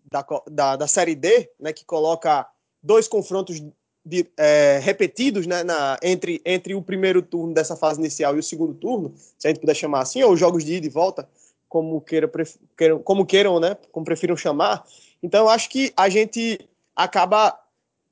[0.09, 2.47] da, da, da, Série D, né, que coloca
[2.81, 3.61] dois confrontos
[4.05, 8.43] de, é, repetidos né, na, entre, entre o primeiro turno dessa fase inicial e o
[8.43, 11.27] segundo turno, se a gente puder chamar assim, ou jogos de ida e volta,
[11.67, 12.31] como, queira,
[12.77, 14.85] queiram, como queiram, né, como prefiram chamar.
[15.23, 17.57] Então, acho que a gente acaba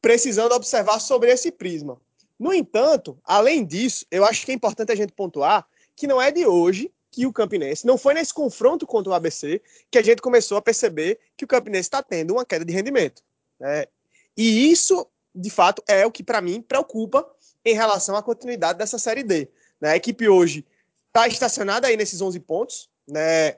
[0.02, 2.00] precisando observar sobre esse prisma.
[2.39, 6.32] No entanto, além disso, eu acho que é importante a gente pontuar que não é
[6.32, 10.21] de hoje que o Campinense, não foi nesse confronto contra o ABC que a gente
[10.21, 13.21] começou a perceber que o Campinense está tendo uma queda de rendimento.
[13.60, 13.86] Né?
[14.36, 17.30] E isso, de fato, é o que para mim preocupa
[17.65, 19.50] em relação à continuidade dessa Série D.
[19.80, 19.91] Né?
[19.91, 20.65] A equipe hoje
[21.08, 23.58] está estacionada aí nesses 11 pontos, né?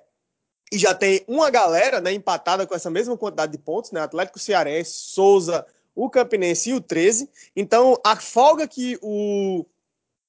[0.74, 4.02] E já tem uma galera né, empatada com essa mesma quantidade de pontos, né?
[4.02, 7.30] Atlético Cearense, Souza, o Campinense e o 13.
[7.56, 9.68] Então, a folga que o,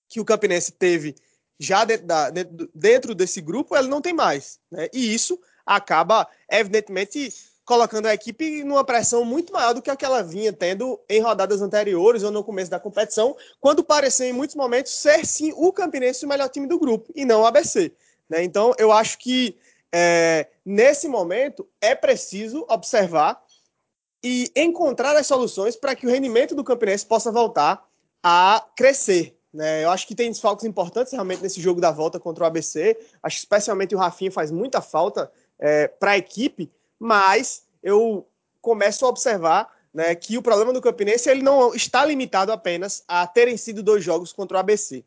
[0.06, 1.14] que o Campinense teve
[1.58, 2.28] já dentro, da,
[2.74, 4.60] dentro desse grupo, ele não tem mais.
[4.70, 4.86] Né?
[4.92, 7.32] E isso acaba, evidentemente,
[7.64, 11.22] colocando a equipe numa pressão muito maior do que a que ela vinha tendo em
[11.22, 15.72] rodadas anteriores ou no começo da competição, quando pareceu em muitos momentos ser sim o
[15.72, 17.92] Campinense o melhor time do grupo e não o ABC.
[18.28, 18.44] Né?
[18.44, 19.56] Então, eu acho que
[19.96, 23.40] é, nesse momento é preciso observar
[24.24, 27.86] e encontrar as soluções para que o rendimento do Campinense possa voltar
[28.20, 29.38] a crescer.
[29.52, 29.84] Né?
[29.84, 32.98] Eu acho que tem desfalques importantes realmente nesse jogo da volta contra o ABC.
[33.22, 35.30] Acho que especialmente o Rafinha faz muita falta
[35.60, 38.26] é, para a equipe, mas eu
[38.60, 43.24] começo a observar né, que o problema do Campinense ele não está limitado apenas a
[43.28, 45.04] terem sido dois jogos contra o ABC.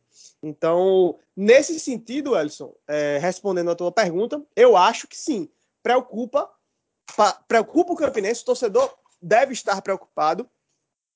[0.48, 5.50] Então, nesse sentido, Elson, é, respondendo a tua pergunta, eu acho que sim,
[5.84, 6.50] preocupa,
[7.48, 10.50] preocupa o Campinense, o torcedor deve estar preocupado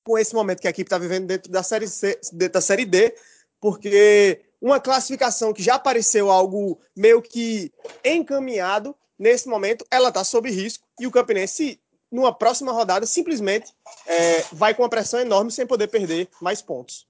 [0.04, 2.84] com esse momento que a equipe está vivendo dentro da série, C, dentro da série
[2.84, 3.14] D,
[3.58, 7.72] porque uma classificação que já pareceu algo meio que
[8.04, 11.80] encaminhado, nesse momento ela está sob risco e o Campinense,
[12.10, 13.72] numa próxima rodada, simplesmente
[14.06, 17.06] é, vai com uma pressão enorme sem poder perder mais pontos.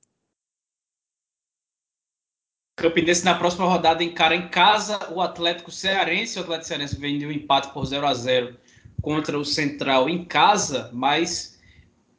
[2.76, 6.38] Campinense na próxima rodada encara em casa o Atlético Cearense.
[6.38, 8.56] O Atlético Cearense vem de um empate por 0 a 0
[9.02, 11.60] contra o Central em casa, mas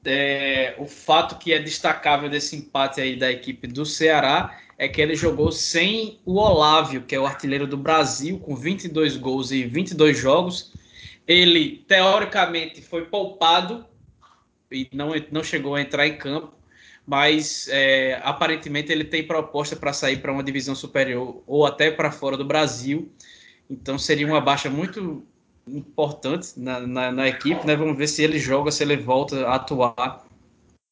[0.05, 5.01] é, o fato que é destacável desse empate aí da equipe do Ceará é que
[5.01, 9.63] ele jogou sem o Olávio, que é o artilheiro do Brasil, com 22 gols e
[9.65, 10.73] 22 jogos.
[11.27, 13.85] Ele, teoricamente, foi poupado
[14.71, 16.53] e não, não chegou a entrar em campo,
[17.05, 22.11] mas é, aparentemente ele tem proposta para sair para uma divisão superior ou até para
[22.11, 23.11] fora do Brasil.
[23.69, 25.25] Então seria uma baixa muito
[25.67, 27.75] importante na, na, na, equipe, né?
[27.75, 30.25] Vamos ver se ele joga, se ele volta a atuar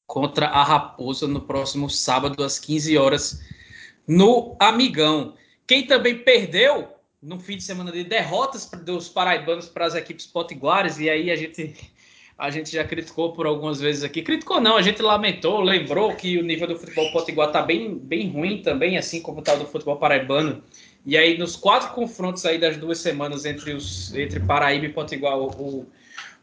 [0.07, 3.41] contra a Raposa no próximo sábado às 15 horas
[4.07, 5.35] no Amigão.
[5.65, 6.89] Quem também perdeu
[7.21, 11.35] no fim de semana de derrotas dos paraibanos para as equipes potiguares, e aí a
[11.35, 11.75] gente
[12.41, 14.23] a gente já criticou por algumas vezes aqui.
[14.23, 18.31] Criticou não, a gente lamentou, lembrou que o nível do futebol potiguar está bem, bem
[18.31, 20.63] ruim também, assim como o tal do futebol paraibano.
[21.05, 25.37] E aí, nos quatro confrontos aí das duas semanas entre, os, entre Paraíba e Potiguar,
[25.37, 25.85] o,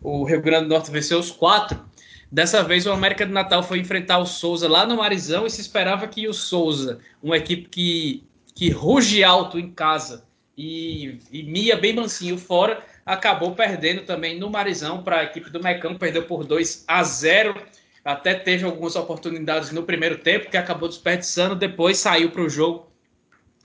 [0.01, 1.84] o Rio Grande do Norte venceu os quatro.
[2.30, 5.61] Dessa vez, o América do Natal foi enfrentar o Souza lá no Marizão e se
[5.61, 8.24] esperava que o Souza, uma equipe que,
[8.55, 14.51] que ruge alto em casa e, e mia bem mansinho fora, acabou perdendo também no
[14.51, 17.59] Marizão para a equipe do Mecão, perdeu por 2 a 0.
[18.05, 22.93] Até teve algumas oportunidades no primeiro tempo que acabou desperdiçando, depois saiu para o jogo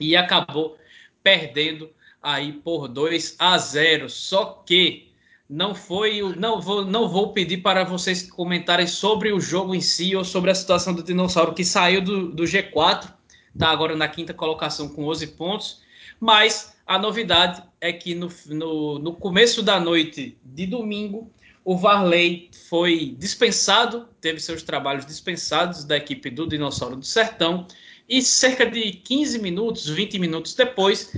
[0.00, 0.78] e acabou
[1.22, 1.90] perdendo
[2.22, 4.08] aí por 2 a 0.
[4.08, 5.12] Só que
[5.48, 10.16] não foi não vou não vou pedir para vocês comentarem sobre o jogo em si
[10.16, 13.12] ou sobre a situação do dinossauro que saiu do, do G4,
[13.58, 15.82] tá agora na quinta colocação com 11 pontos,
[16.18, 21.30] mas a novidade é que no, no, no começo da noite de domingo
[21.62, 27.66] o Varley foi dispensado, teve seus trabalhos dispensados da equipe do Dinossauro do Sertão
[28.08, 31.14] e cerca de 15 minutos, 20 minutos depois,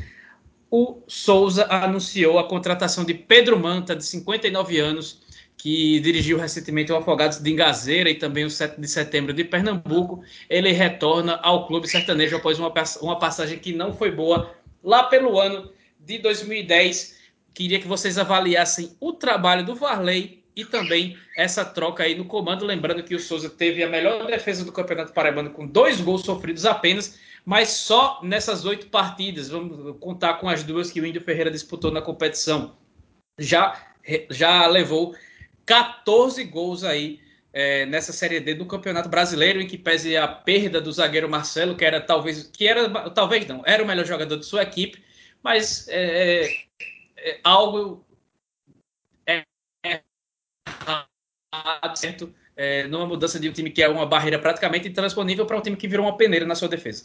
[0.69, 5.23] o Souza anunciou a contratação de Pedro Manta, de 59 anos,
[5.57, 10.25] que dirigiu recentemente o Afogados de Ingazeira e também o 7 de setembro de Pernambuco.
[10.51, 14.53] Ele retorna ao clube sertanejo após uma, uma passagem que não foi boa
[14.83, 15.76] lá pelo ano
[16.07, 17.17] de 2010.
[17.53, 22.65] Queria que vocês avaliassem o trabalho do Varley e também essa troca aí no comando.
[22.65, 26.65] Lembrando que o Souza teve a melhor defesa do Campeonato Paraibano com dois gols sofridos
[26.65, 29.49] apenas, mas só nessas oito partidas.
[29.49, 32.77] Vamos contar com as duas que o Índio Ferreira disputou na competição.
[33.39, 33.93] Já,
[34.31, 35.15] já levou
[35.67, 37.21] 14 gols aí
[37.53, 41.75] é, nessa Série D do Campeonato Brasileiro, em que pese a perda do zagueiro Marcelo,
[41.75, 45.03] que era talvez, que era, talvez não, era o melhor jogador de sua equipe,
[45.47, 46.67] mas é, é,
[47.19, 48.05] é algo
[51.95, 55.61] certo é, numa mudança de um time que é uma barreira praticamente intransponível para um
[55.61, 57.05] time que virou uma peneira na sua defesa.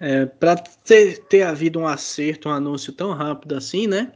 [0.00, 4.12] É, para ter, ter havido um acerto, um anúncio tão rápido assim, né?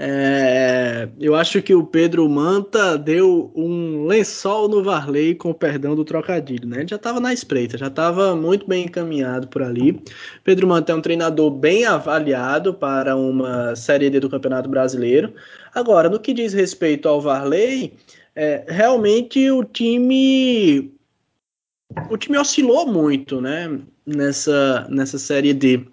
[0.00, 5.96] É, eu acho que o Pedro Manta deu um lençol no Varley, com o perdão
[5.96, 6.78] do trocadilho, né?
[6.78, 10.00] Ele já estava na espreita, já estava muito bem encaminhado por ali.
[10.44, 15.34] Pedro Manta é um treinador bem avaliado para uma Série D do Campeonato Brasileiro.
[15.74, 17.92] Agora, no que diz respeito ao Varley,
[18.36, 20.92] é, realmente o time
[22.08, 23.80] o time oscilou muito, né?
[24.06, 25.84] Nessa, nessa Série D.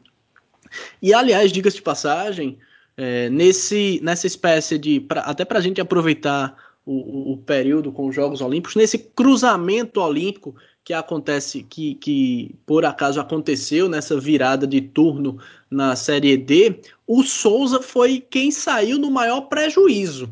[1.02, 2.60] E aliás, diga-se de passagem,
[2.98, 5.00] é, nesse, nessa espécie de.
[5.00, 10.00] Pra, até para a gente aproveitar o, o, período com os Jogos Olímpicos, nesse cruzamento
[10.00, 15.40] olímpico que acontece, que, que por acaso aconteceu nessa virada de turno
[15.70, 20.32] na Série D, o Souza foi quem saiu no maior prejuízo,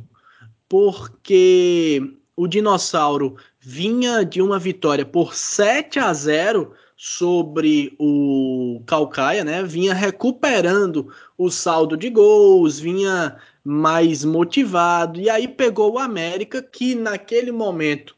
[0.69, 2.01] porque
[2.35, 6.71] o Dinossauro vinha de uma vitória por 7 a 0
[7.05, 9.61] sobre o Calcaia, né?
[9.61, 16.95] Vinha recuperando o saldo de gols, vinha mais motivado, e aí pegou o América, que
[16.95, 18.15] naquele momento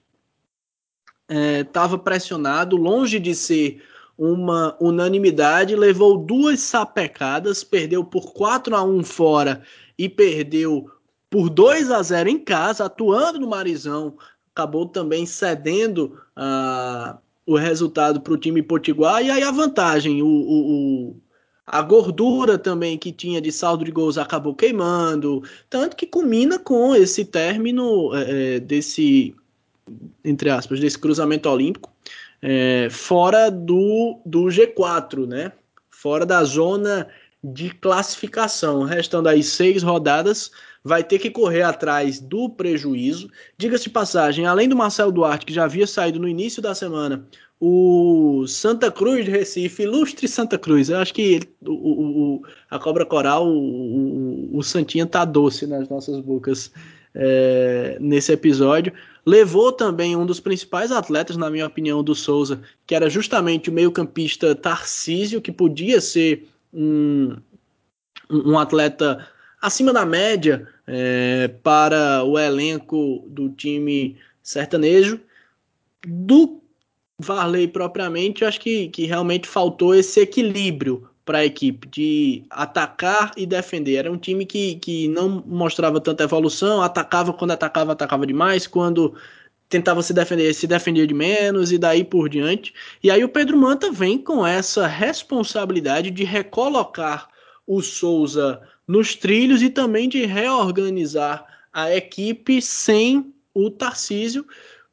[1.28, 3.82] estava é, pressionado, longe de ser
[4.16, 9.64] uma unanimidade, levou duas sapecadas, perdeu por 4 a 1 fora
[9.98, 10.92] e perdeu
[11.28, 14.16] por 2 a 0 em casa, atuando no Marizão,
[14.54, 20.28] acabou também cedendo uh, o resultado para o time potiguar, e aí a vantagem, o,
[20.28, 21.22] o, o,
[21.68, 26.96] a gordura também que tinha de saldo de gols acabou queimando, tanto que culmina com
[26.96, 29.36] esse término é, desse,
[30.24, 31.92] entre aspas, desse cruzamento olímpico,
[32.42, 35.52] é, fora do, do G4, né?
[35.90, 37.08] Fora da zona
[37.44, 40.52] de classificação, restando aí seis rodadas,
[40.86, 43.28] vai ter que correr atrás do prejuízo.
[43.58, 47.26] Diga-se de passagem, além do Marcelo Duarte, que já havia saído no início da semana,
[47.60, 52.78] o Santa Cruz de Recife, ilustre Santa Cruz, eu acho que ele, o, o, a
[52.78, 56.72] cobra coral, o, o, o Santinha tá doce nas nossas bocas
[57.16, 58.94] é, nesse episódio.
[59.26, 63.74] Levou também um dos principais atletas, na minha opinião, do Souza, que era justamente o
[63.74, 67.36] meio-campista Tarcísio, que podia ser um,
[68.30, 69.28] um atleta
[69.60, 75.20] acima da média é, para o elenco do time sertanejo.
[76.06, 76.62] Do
[77.18, 83.32] Varley propriamente, eu acho que, que realmente faltou esse equilíbrio para a equipe de atacar
[83.36, 83.96] e defender.
[83.96, 89.16] Era um time que, que não mostrava tanta evolução, atacava quando atacava, atacava demais, quando
[89.68, 92.74] tentava se defender, se defendia de menos e daí por diante.
[93.02, 97.28] E aí o Pedro Manta vem com essa responsabilidade de recolocar
[97.66, 104.46] o Souza nos trilhos e também de reorganizar a equipe sem o Tarcísio,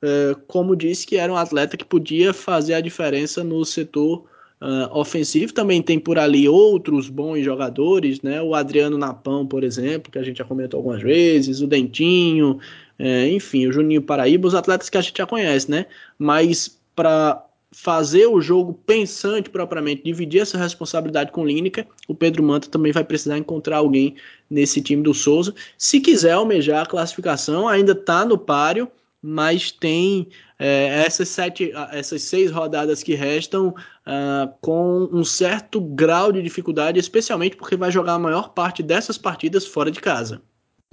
[0.03, 4.25] eh, como disse que era um atleta que podia fazer a diferença no setor
[4.63, 5.53] uh, ofensivo.
[5.53, 8.41] Também tem por ali outros bons jogadores, né?
[8.41, 12.59] O Adriano Napão, por exemplo, que a gente já comentou algumas vezes, o Dentinho,
[12.99, 15.87] é, enfim, o Juninho Paraíba, os atletas que a gente já conhece, né?
[16.19, 22.69] Mas para fazer o jogo pensante propriamente, dividir essa responsabilidade com Lineker, o Pedro Manta
[22.69, 24.15] também vai precisar encontrar alguém
[24.49, 25.55] nesse time do Souza.
[25.79, 28.91] Se quiser almejar a classificação, ainda está no páreo,
[29.23, 36.31] mas tem é, essas, sete, essas seis rodadas que restam uh, com um certo grau
[36.33, 40.43] de dificuldade, especialmente porque vai jogar a maior parte dessas partidas fora de casa.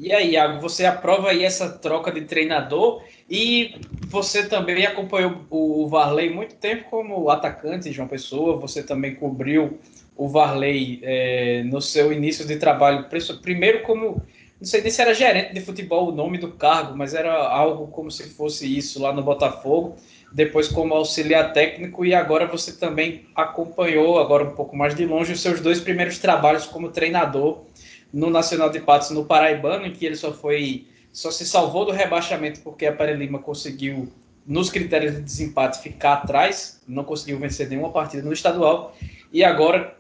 [0.02, 3.76] E aí, Iago, você aprova aí essa troca de treinador e
[4.08, 9.78] você também acompanhou o Varley muito tempo como atacante, João Pessoa, você também cobriu
[10.16, 13.08] o Varley é, no seu início de trabalho,
[13.42, 14.26] primeiro como
[14.60, 17.88] não sei nem se era gerente de futebol o nome do cargo, mas era algo
[17.88, 19.96] como se fosse isso lá no Botafogo.
[20.34, 25.32] Depois como auxiliar técnico e agora você também acompanhou, agora um pouco mais de longe,
[25.32, 27.64] os seus dois primeiros trabalhos como treinador
[28.12, 31.92] no Nacional de Patos no Paraibano, em que ele só foi só se salvou do
[31.92, 34.12] rebaixamento porque a Pere Lima conseguiu
[34.46, 38.96] nos critérios de desempate ficar atrás, não conseguiu vencer nenhuma partida no estadual.
[39.32, 39.96] E agora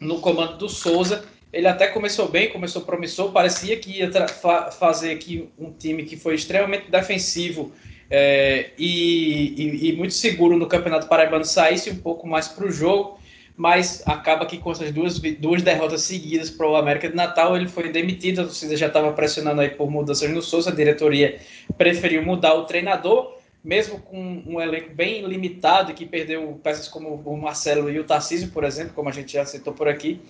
[0.00, 5.12] no comando do Souza ele até começou bem, começou promissor, parecia que ia fa fazer
[5.12, 7.72] aqui um time que foi extremamente defensivo
[8.10, 12.70] é, e, e, e, muito seguro no Campeonato Paraibano saísse um pouco mais para o
[12.70, 13.17] jogo,
[13.58, 17.66] mas acaba que com essas duas, duas derrotas seguidas para o América de Natal, ele
[17.66, 21.40] foi demitido, a torcida já estava pressionando aí por mudanças no Souza, a diretoria
[21.76, 27.36] preferiu mudar o treinador, mesmo com um elenco bem limitado, que perdeu peças como o
[27.36, 30.20] Marcelo e o Tarcísio, por exemplo, como a gente já citou por aqui,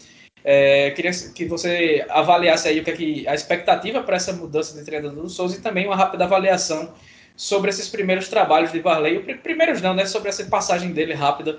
[0.43, 4.79] é, queria que você avaliasse aí o que, é que a expectativa para essa mudança
[4.79, 6.95] de treinador do Souza e também uma rápida avaliação
[7.37, 9.18] sobre esses primeiros trabalhos de Varley.
[9.43, 10.07] Primeiros não, né?
[10.07, 11.59] Sobre essa passagem dele rápida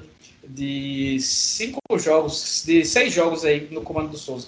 [0.50, 4.48] de cinco jogos, de seis jogos aí no comando do Souza.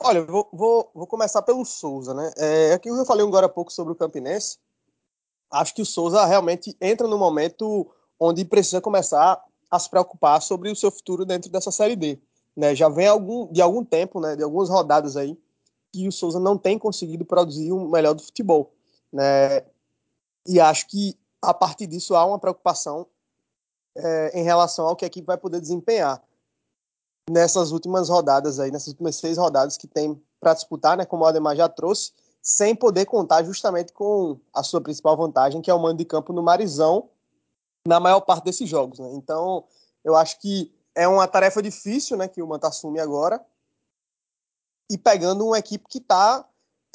[0.00, 2.32] Olha, vou, vou, vou começar pelo Souza, né?
[2.36, 4.58] É, aqui eu falei agora há pouco sobre o Campinense.
[5.50, 10.70] Acho que o Souza realmente entra no momento onde precisa começar a se preocupar sobre
[10.70, 12.20] o seu futuro dentro dessa Série D.
[12.56, 12.74] Né?
[12.74, 15.36] Já vem algum, de algum tempo, né, de algumas rodadas aí,
[15.92, 18.72] que o Souza não tem conseguido produzir o melhor do futebol.
[19.12, 19.64] Né?
[20.46, 23.06] E acho que, a partir disso, há uma preocupação
[23.96, 26.22] é, em relação ao que a equipe vai poder desempenhar
[27.28, 31.26] nessas últimas rodadas aí, nessas últimas seis rodadas que tem para disputar, né, como o
[31.26, 32.12] Ademar já trouxe,
[32.42, 36.32] sem poder contar justamente com a sua principal vantagem, que é o mando de campo
[36.32, 37.10] no Marizão,
[37.86, 38.98] na maior parte desses jogos.
[38.98, 39.10] Né?
[39.14, 39.64] Então,
[40.04, 43.44] eu acho que é uma tarefa difícil né, que o Manta assume agora
[44.90, 46.48] e pegando uma equipe que está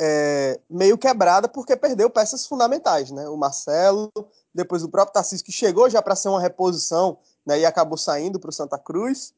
[0.04, 3.12] é, meio quebrada porque perdeu peças fundamentais.
[3.12, 3.30] Né?
[3.30, 4.12] O Marcelo,
[4.52, 8.40] depois o próprio Tarcísio, que chegou já para ser uma reposição né, e acabou saindo
[8.40, 9.32] para o Santa Cruz.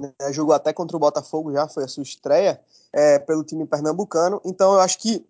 [0.00, 0.12] Né?
[0.32, 2.60] Jogou até contra o Botafogo, já foi a sua estreia
[2.92, 4.40] é, pelo time pernambucano.
[4.44, 5.24] Então, eu acho que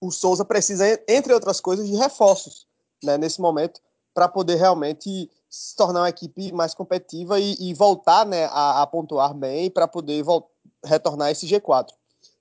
[0.00, 2.68] o Souza precisa, entre outras coisas, de reforços
[3.02, 3.80] né, nesse momento
[4.14, 8.86] para poder realmente se tornar uma equipe mais competitiva e, e voltar né, a, a,
[8.86, 10.24] pontuar bem para poder
[10.84, 11.88] retornar esse G4.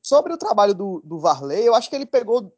[0.02, 2.52] Sobre o trabalho do, do Varley, eu acho que ele pegou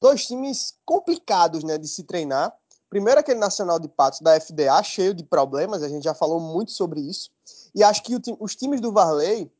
[0.00, 2.52] dois times complicados né, de se treinar.
[2.90, 6.72] Primeiro, aquele Nacional de Patos da FDA, cheio de problemas, a gente já falou muito
[6.72, 7.30] sobre isso.
[7.74, 9.50] E acho que o, os times do Varley,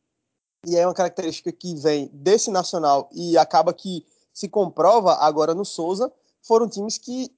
[0.66, 4.04] e é uma característica que vem desse Nacional e acaba que
[4.34, 6.12] se comprova agora no Souza,
[6.42, 7.34] foram times que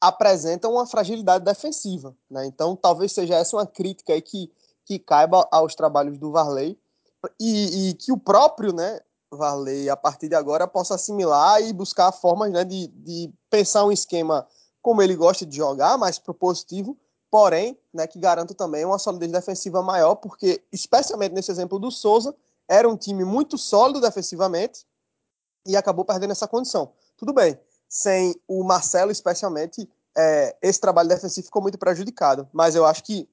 [0.00, 2.14] apresentam uma fragilidade defensiva.
[2.30, 2.46] Né?
[2.46, 4.52] Então, talvez seja essa uma crítica aí que,
[4.84, 6.78] que caiba aos trabalhos do Varley
[7.40, 9.00] e, e que o próprio né,
[9.30, 13.92] Varley, a partir de agora, possa assimilar e buscar formas né, de, de pensar um
[13.92, 14.46] esquema
[14.80, 16.96] como ele gosta de jogar, mais propositivo,
[17.30, 22.34] porém, né, que garanta também uma solidez defensiva maior, porque, especialmente nesse exemplo do Souza,
[22.66, 24.86] era um time muito sólido defensivamente
[25.66, 26.92] e acabou perdendo essa condição.
[27.16, 27.58] Tudo bem,
[27.88, 33.28] sem o Marcelo, especialmente, é, esse trabalho defensivo ficou muito prejudicado, mas eu acho que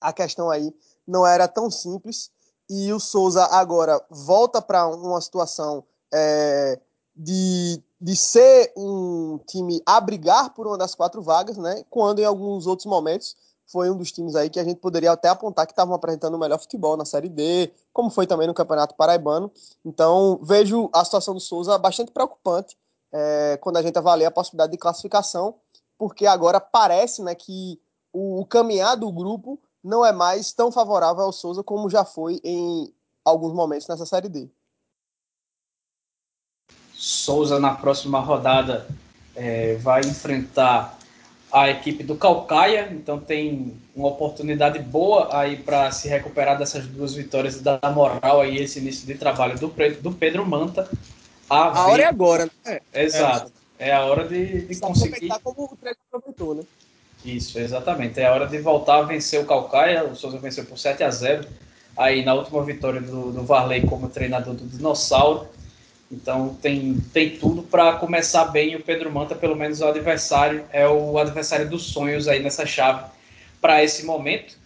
[0.00, 0.74] a questão aí
[1.06, 2.30] não era tão simples
[2.70, 5.82] e o Souza agora volta para uma situação
[6.14, 6.78] é,
[7.16, 11.84] de, de ser um time a brigar por uma das quatro vagas, né?
[11.90, 15.28] Quando em alguns outros momentos foi um dos times aí que a gente poderia até
[15.28, 18.94] apontar que estavam apresentando o melhor futebol na Série D, como foi também no Campeonato
[18.94, 19.50] Paraibano.
[19.84, 22.78] Então vejo a situação do Souza bastante preocupante
[23.12, 25.56] é, quando a gente avalia a possibilidade de classificação,
[25.98, 27.80] porque agora parece né, que
[28.12, 32.40] o, o caminhar do grupo não é mais tão favorável ao Souza como já foi
[32.44, 32.92] em
[33.24, 34.48] alguns momentos nessa Série D.
[36.94, 38.86] Souza na próxima rodada
[39.34, 40.98] é, vai enfrentar
[41.52, 47.14] a equipe do Calcaia, então tem uma oportunidade boa aí para se recuperar dessas duas
[47.14, 50.88] vitórias e dar moral aí esse início de trabalho do, do Pedro Manta.
[51.48, 52.80] A, a hora é agora, né?
[52.94, 53.50] Exato.
[53.78, 55.28] É a hora de, de conseguir.
[55.42, 56.62] como o treino aproveitou, né?
[57.24, 58.18] Isso, exatamente.
[58.20, 60.04] É a hora de voltar a vencer o Calcaia.
[60.04, 61.46] O Souza venceu por 7 a 0
[61.96, 65.46] aí na última vitória do, do Varley como treinador do Dinossauro.
[66.10, 68.74] Então tem, tem tudo para começar bem.
[68.74, 73.04] O Pedro Manta, pelo menos o adversário, é o adversário dos sonhos aí nessa chave
[73.60, 74.58] para esse momento.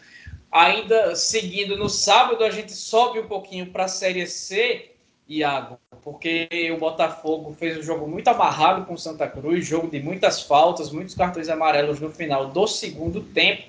[0.51, 4.93] Ainda seguindo no sábado, a gente sobe um pouquinho para a Série C,
[5.29, 10.01] Iago, porque o Botafogo fez um jogo muito amarrado com o Santa Cruz, jogo de
[10.01, 13.63] muitas faltas, muitos cartões amarelos no final do segundo tempo,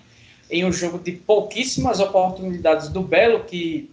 [0.51, 3.89] em um jogo de pouquíssimas oportunidades do Belo, que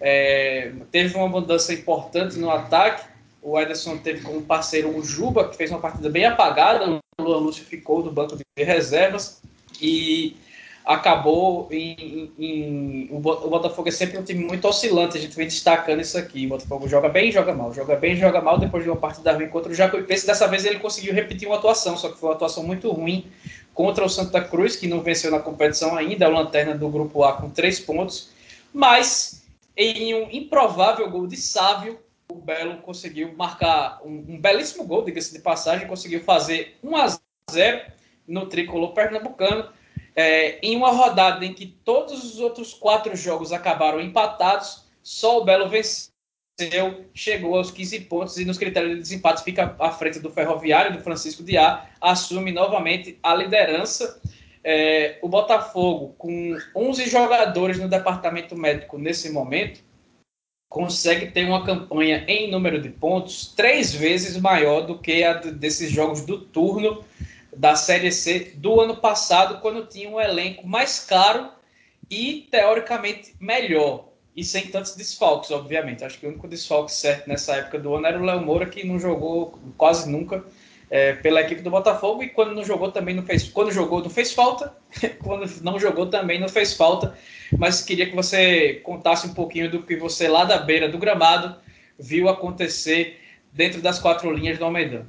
[0.00, 3.06] é, teve uma mudança importante no ataque.
[3.40, 7.00] O Ederson teve como parceiro o Juba, que fez uma partida bem apagada.
[7.18, 9.40] O Luan Lúcio ficou no banco de reservas.
[9.80, 10.36] E
[10.84, 16.00] acabou em, em, o Botafogo é sempre um time muito oscilante, a gente vem destacando
[16.00, 16.44] isso aqui.
[16.44, 19.48] O Botafogo joga bem joga mal, joga bem joga mal depois de uma partida ruim
[19.48, 20.26] contra o Jacuipense.
[20.26, 23.26] Dessa vez ele conseguiu repetir uma atuação, só que foi uma atuação muito ruim
[23.72, 27.24] contra o Santa Cruz, que não venceu na competição ainda, é o lanterna do grupo
[27.24, 28.30] A com três pontos.
[28.72, 29.42] Mas
[29.74, 31.98] em um improvável gol de Sávio,
[32.30, 37.18] o Belo conseguiu marcar um, um belíssimo gol, diga-se de passagem, conseguiu fazer 1 a
[37.50, 37.80] 0
[38.28, 39.68] no tricolor pernambucano
[40.16, 45.44] é, em uma rodada em que todos os outros quatro jogos acabaram empatados, só o
[45.44, 50.30] Belo venceu, chegou aos 15 pontos e nos critérios de desempate fica à frente do
[50.30, 54.20] Ferroviário, do Francisco de A, assume novamente a liderança.
[54.62, 59.82] É, o Botafogo, com 11 jogadores no departamento médico nesse momento,
[60.70, 65.90] consegue ter uma campanha em número de pontos três vezes maior do que a desses
[65.90, 67.04] jogos do turno
[67.56, 71.48] da Série C do ano passado, quando tinha um elenco mais caro
[72.10, 74.08] e teoricamente melhor.
[74.36, 76.04] E sem tantos desfalques, obviamente.
[76.04, 78.84] Acho que o único desfalque certo nessa época do ano era o Léo Moura, que
[78.84, 80.44] não jogou quase nunca
[80.90, 82.22] é, pela equipe do Botafogo.
[82.22, 83.48] E quando não jogou, também não fez.
[83.48, 84.76] Quando jogou, não fez falta.
[85.22, 87.16] quando não jogou, também não fez falta.
[87.56, 91.56] Mas queria que você contasse um pouquinho do que você, lá da beira do gramado,
[91.96, 93.20] viu acontecer
[93.52, 95.06] dentro das quatro linhas do Almeidão.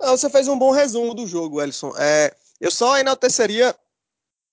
[0.00, 1.92] Não, você fez um bom resumo do jogo, Elson.
[1.98, 3.76] É, eu só enalteceria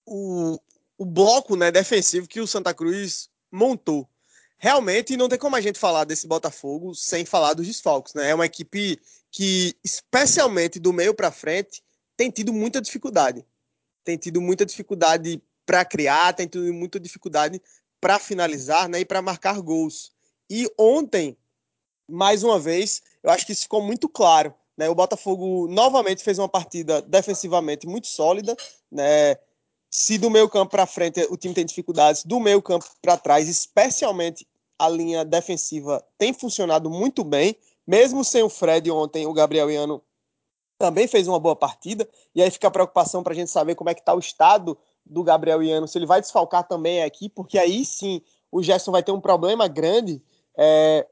[0.06, 0.60] o,
[0.98, 4.08] o bloco né, defensivo que o Santa Cruz montou.
[4.58, 8.14] Realmente não tem como a gente falar desse Botafogo sem falar dos desfalques.
[8.14, 8.32] Né?
[8.32, 9.00] É uma equipe
[9.32, 11.82] que, especialmente do meio para frente,
[12.18, 13.46] tem tido muita dificuldade.
[14.04, 17.62] Tem tido muita dificuldade para criar, tem tido muita dificuldade
[18.02, 20.12] para finalizar né, e para marcar gols.
[20.50, 21.38] E ontem,
[22.08, 24.54] mais uma vez, eu acho que isso ficou muito claro.
[24.78, 24.90] Né?
[24.90, 28.56] O Botafogo novamente fez uma partida defensivamente muito sólida.
[28.92, 29.36] Né?
[29.90, 33.50] Se do meio campo para frente o time tem dificuldades, do meio campo para trás,
[33.50, 34.48] especialmente
[34.78, 37.56] a linha defensiva, tem funcionado muito bem.
[37.86, 40.04] Mesmo sem o Fred ontem, o Gabriel Iano
[40.78, 42.08] também fez uma boa partida.
[42.36, 44.78] E aí fica a preocupação para a gente saber como é que está o estado
[45.10, 48.22] do Gabriel Iano, se ele vai desfalcar também aqui, porque aí sim
[48.52, 50.22] o Gerson vai ter um problema grande,
[50.58, 51.08] é,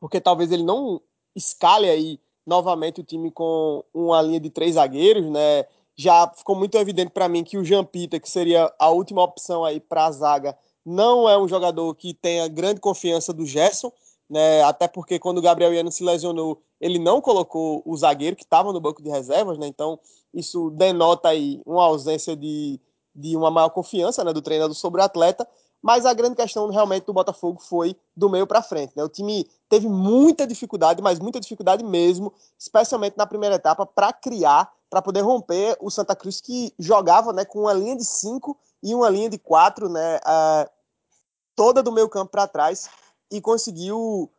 [0.00, 1.00] porque talvez ele não
[1.34, 5.64] escale aí novamente o time com uma linha de três zagueiros, né?
[5.94, 9.64] Já ficou muito evidente para mim que o Jean Pita, que seria a última opção
[9.64, 13.92] aí para a zaga, não é um jogador que tenha grande confiança do Gerson,
[14.28, 14.62] né?
[14.62, 18.72] Até porque quando o Gabriel Iano se lesionou, ele não colocou o zagueiro que estava
[18.72, 19.66] no banco de reservas, né?
[19.66, 20.00] Então
[20.32, 22.80] isso denota aí uma ausência de,
[23.14, 25.46] de uma maior confiança né, do treinador sobre o atleta.
[25.82, 28.92] Mas a grande questão realmente do Botafogo foi do meio para frente.
[28.96, 29.02] Né?
[29.02, 34.72] O time teve muita dificuldade, mas muita dificuldade mesmo, especialmente na primeira etapa, para criar,
[34.88, 38.94] para poder romper o Santa Cruz que jogava né, com uma linha de cinco e
[38.94, 40.70] uma linha de quatro, né, uh,
[41.56, 42.88] toda do meio campo para trás,
[43.30, 44.30] e conseguiu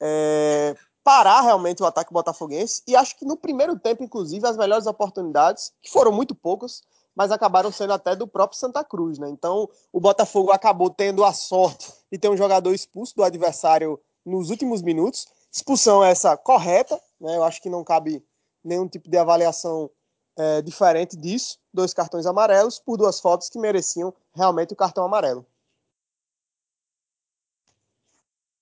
[0.00, 2.82] é, parar realmente o ataque botafoguense.
[2.86, 6.82] E acho que no primeiro tempo, inclusive, as melhores oportunidades, que foram muito poucas,
[7.16, 9.30] mas acabaram sendo até do próprio Santa Cruz, né?
[9.30, 14.50] Então, o Botafogo acabou tendo a sorte de ter um jogador expulso do adversário nos
[14.50, 15.26] últimos minutos.
[15.50, 17.34] Expulsão essa correta, né?
[17.34, 18.22] Eu acho que não cabe
[18.62, 19.90] nenhum tipo de avaliação
[20.36, 21.58] é, diferente disso.
[21.72, 25.46] Dois cartões amarelos por duas fotos que mereciam realmente o cartão amarelo.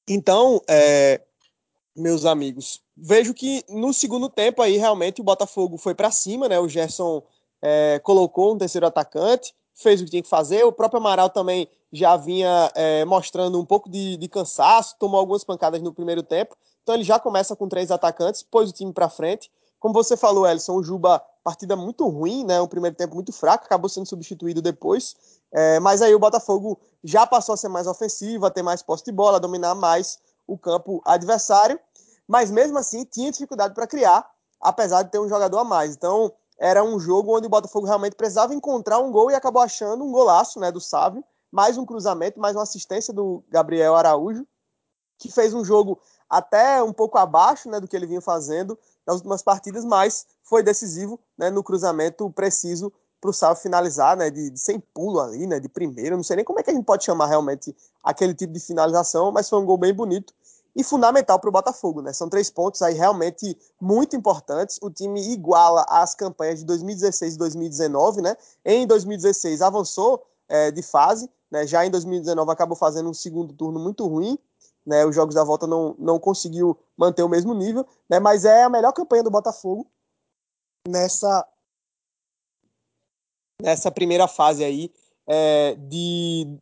[0.07, 1.21] Então, é,
[1.97, 6.61] meus amigos, vejo que no segundo tempo aí realmente o Botafogo foi para cima, né?
[6.61, 7.21] O Gerson
[7.67, 10.65] é, colocou um terceiro atacante, fez o que tinha que fazer.
[10.65, 15.43] O próprio Amaral também já vinha é, mostrando um pouco de, de, cansaço, tomou algumas
[15.43, 16.55] pancadas no primeiro tempo.
[16.83, 19.51] Então ele já começa com três atacantes, pôs o time para frente.
[19.81, 22.61] Como você falou, Elson, o Juba, partida muito ruim, né?
[22.61, 25.17] Um primeiro tempo muito fraco, acabou sendo substituído depois.
[25.51, 29.05] É, mas aí o Botafogo já passou a ser mais ofensivo, a ter mais posse
[29.05, 31.81] de bola, a dominar mais o campo adversário.
[32.29, 34.29] Mas mesmo assim tinha dificuldade para criar,
[34.61, 35.95] apesar de ter um jogador a mais.
[35.95, 40.05] Então era um jogo onde o Botafogo realmente precisava encontrar um gol e acabou achando
[40.05, 44.47] um golaço né, do Sávio, mais um cruzamento, mais uma assistência do Gabriel Araújo,
[45.19, 49.17] que fez um jogo até um pouco abaixo né, do que ele vinha fazendo nas
[49.17, 54.51] últimas partidas, mas foi decisivo né, no cruzamento preciso para o Sávio finalizar, né, de,
[54.51, 56.17] de, sem pulo ali, né, de primeiro.
[56.17, 59.33] Não sei nem como é que a gente pode chamar realmente aquele tipo de finalização,
[59.33, 60.35] mas foi um gol bem bonito
[60.77, 62.12] e fundamental para o Botafogo, né?
[62.12, 64.79] São três pontos aí realmente muito importantes.
[64.83, 68.37] O time iguala as campanhas de 2016 e 2019, né?
[68.64, 71.66] Em 2016 avançou é, de fase, né?
[71.66, 74.37] Já em 2019 acabou fazendo um segundo turno muito ruim,
[74.85, 75.07] né?
[75.07, 78.18] Os jogos da volta não, não conseguiu manter o mesmo nível, né?
[78.18, 79.87] Mas é a melhor campanha do Botafogo
[80.89, 81.47] nessa
[83.62, 84.93] nessa primeira fase aí
[85.27, 86.59] é, de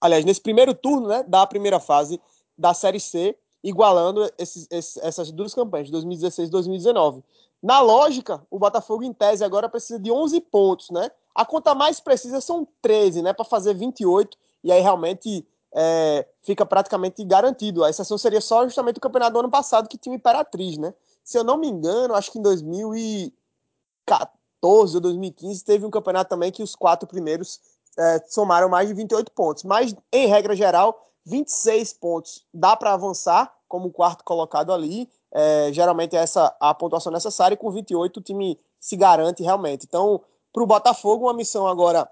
[0.00, 1.22] aliás nesse primeiro turno, né?
[1.22, 2.20] Da primeira fase
[2.58, 7.24] da Série C igualando esses, esses, essas duas campanhas, 2016 e 2019.
[7.62, 11.10] Na lógica, o Botafogo, em tese, agora precisa de 11 pontos, né?
[11.34, 13.32] A conta mais precisa são 13, né?
[13.32, 17.82] Para fazer 28, e aí realmente é, fica praticamente garantido.
[17.82, 20.92] A exceção seria só justamente o campeonato do ano passado, que tinha o Imperatriz, né?
[21.24, 26.52] Se eu não me engano, acho que em 2014 ou 2015 teve um campeonato também
[26.52, 27.62] que os quatro primeiros
[27.96, 29.64] é, somaram mais de 28 pontos.
[29.64, 35.08] Mas, em regra geral, 26 pontos dá para avançar como quarto colocado ali.
[35.32, 39.84] É, geralmente é essa a pontuação necessária e com 28 o time se garante realmente.
[39.86, 40.20] Então,
[40.52, 42.08] para o Botafogo, uma missão agora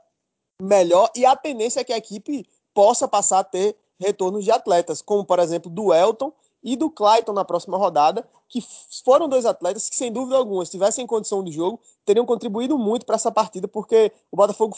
[0.60, 5.00] melhor e a tendência é que a equipe possa passar a ter retornos de atletas,
[5.00, 6.32] como por exemplo do Elton
[6.62, 8.62] e do Clayton na próxima rodada, que
[9.04, 13.06] foram dois atletas que, sem dúvida alguma, se tivessem condição de jogo, teriam contribuído muito
[13.06, 14.76] para essa partida, porque o Botafogo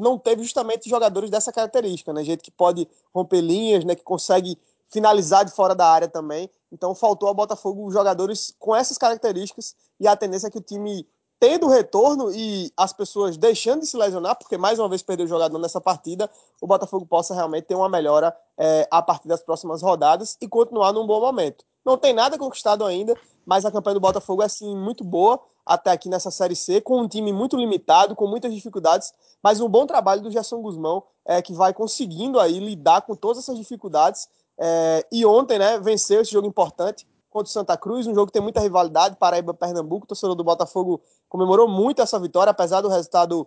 [0.00, 2.24] não teve justamente jogadores dessa característica, né?
[2.24, 3.94] Gente que pode romper linhas, né?
[3.94, 4.58] Que consegue
[4.90, 6.50] finalizar de fora da área também.
[6.72, 11.06] Então faltou ao Botafogo jogadores com essas características e a tendência é que o time
[11.40, 15.28] tendo retorno e as pessoas deixando de se lesionar, porque mais uma vez perdeu o
[15.28, 16.30] jogador nessa partida,
[16.60, 20.92] o Botafogo possa realmente ter uma melhora é, a partir das próximas rodadas e continuar
[20.92, 21.64] num bom momento.
[21.82, 23.16] Não tem nada conquistado ainda,
[23.46, 27.00] mas a campanha do Botafogo é sim muito boa até aqui nessa Série C, com
[27.00, 31.40] um time muito limitado, com muitas dificuldades, mas um bom trabalho do Gerson Guzmão, é,
[31.40, 34.28] que vai conseguindo aí lidar com todas essas dificuldades.
[34.58, 38.32] É, e ontem, né, venceu esse jogo importante contra o Santa Cruz, um jogo que
[38.32, 43.46] tem muita rivalidade, Paraíba-Pernambuco, o torcedor do Botafogo comemorou muito essa vitória, apesar do resultado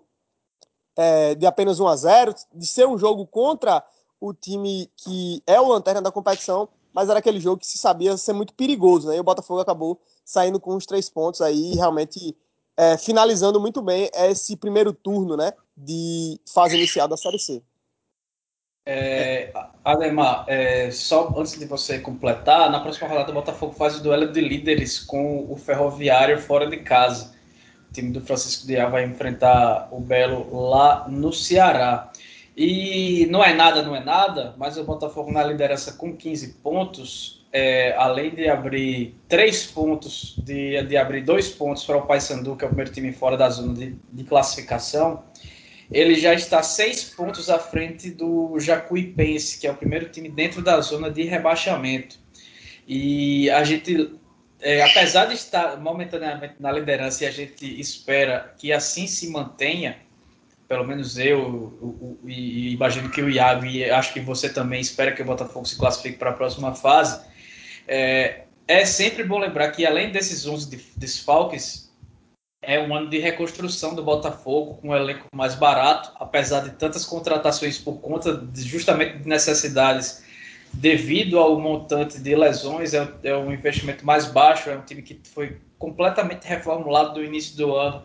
[0.96, 3.84] é, de apenas 1 a 0 de ser um jogo contra
[4.20, 8.16] o time que é o lanterna da competição, mas era aquele jogo que se sabia
[8.16, 9.18] ser muito perigoso, né?
[9.18, 12.38] E o Botafogo acabou saindo com os três pontos aí, realmente
[12.78, 15.52] é, finalizando muito bem esse primeiro turno, né?
[15.76, 17.62] De fase inicial da Série C.
[18.86, 19.54] É,
[19.84, 24.30] Ademar, é, só antes de você completar, na próxima rodada o Botafogo faz o duelo
[24.30, 27.34] de líderes com o Ferroviário fora de casa.
[27.94, 32.12] time do Francisco Diá vai enfrentar o Belo lá no Ceará.
[32.58, 37.46] E não é nada, não é nada, mas o Botafogo na liderança com 15 pontos,
[37.54, 42.66] é, além de abrir três pontos, de, de abrir dois pontos para o Paysandu, que
[42.66, 45.24] é o primeiro time fora da zona de, de classificação,
[45.94, 50.62] ele já está seis pontos à frente do Jacuipense, que é o primeiro time dentro
[50.62, 52.18] da zona de rebaixamento.
[52.88, 54.12] E a gente,
[54.60, 59.98] é, apesar de estar momentaneamente na liderança e a gente espera que assim se mantenha,
[60.68, 65.22] pelo menos eu, e imagino que o Iago e acho que você também espera que
[65.22, 67.22] o Botafogo se classifique para a próxima fase.
[67.88, 71.83] É, é sempre bom lembrar que além desses 11 desfalques,
[72.64, 77.05] é um ano de reconstrução do Botafogo com um elenco mais barato, apesar de tantas
[77.05, 80.24] contratações por conta de, justamente de necessidades
[80.74, 85.20] devido ao montante de lesões, é, é um investimento mais baixo, é um time que
[85.24, 88.03] foi completamente reformulado do início do ano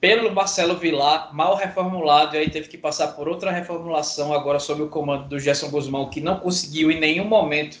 [0.00, 4.82] pelo Marcelo Vilar, mal reformulado, e aí teve que passar por outra reformulação agora sob
[4.82, 7.78] o comando do Gerson Guzmão, que não conseguiu em nenhum momento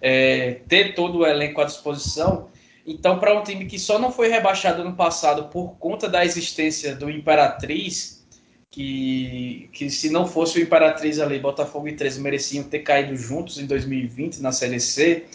[0.00, 2.48] é, ter todo o elenco à disposição.
[2.86, 6.96] Então, para um time que só não foi rebaixado no passado por conta da existência
[6.96, 8.26] do Imperatriz,
[8.70, 13.58] que, que se não fosse o Imperatriz ali, Botafogo e 13 mereciam ter caído juntos
[13.58, 15.26] em 2020 na Série C,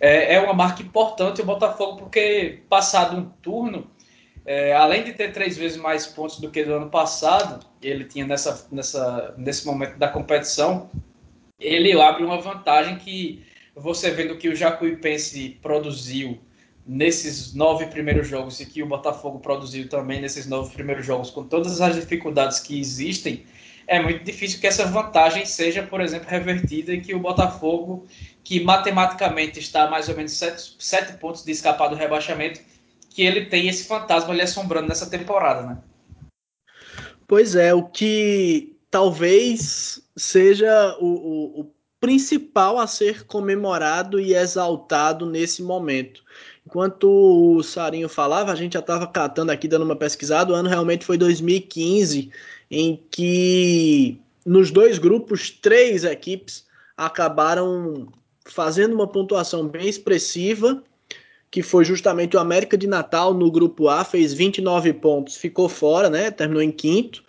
[0.00, 3.88] é, é uma marca importante o Botafogo, porque passado um turno,
[4.44, 8.26] é, além de ter três vezes mais pontos do que do ano passado, ele tinha
[8.26, 10.90] nessa, nessa, nesse momento da competição,
[11.58, 13.44] ele abre uma vantagem que
[13.74, 16.38] você vendo que o Jacuipense produziu
[16.86, 21.44] nesses nove primeiros jogos e que o Botafogo produziu também nesses nove primeiros jogos, com
[21.44, 23.44] todas as dificuldades que existem,
[23.86, 28.06] é muito difícil que essa vantagem seja, por exemplo, revertida e que o Botafogo,
[28.42, 32.60] que matematicamente está a mais ou menos sete, sete pontos de escapar do rebaixamento,
[33.10, 35.78] que ele tem esse fantasma ali assombrando nessa temporada, né?
[37.28, 45.26] Pois é, o que talvez seja o, o, o principal a ser comemorado e exaltado
[45.26, 46.24] nesse momento.
[46.76, 50.52] Enquanto o Sarinho falava, a gente já estava catando aqui, dando uma pesquisada.
[50.52, 52.30] O ano realmente foi 2015,
[52.70, 58.08] em que nos dois grupos, três equipes acabaram
[58.44, 60.84] fazendo uma pontuação bem expressiva,
[61.50, 66.10] que foi justamente o América de Natal no grupo A, fez 29 pontos, ficou fora,
[66.10, 66.30] né?
[66.30, 67.24] Terminou em quinto.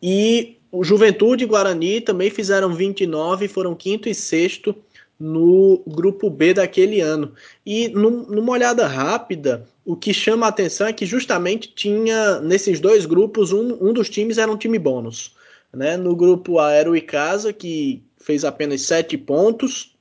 [0.00, 4.72] E o Juventude e Guarani também fizeram 29, foram quinto e sexto
[5.18, 7.32] no grupo B daquele ano.
[7.64, 12.80] E num, numa olhada rápida, o que chama a atenção é que justamente tinha nesses
[12.80, 15.34] dois grupos, um, um dos times era um time bônus.
[15.72, 15.96] Né?
[15.96, 19.94] No grupo A era o Icasa, que fez apenas sete pontos,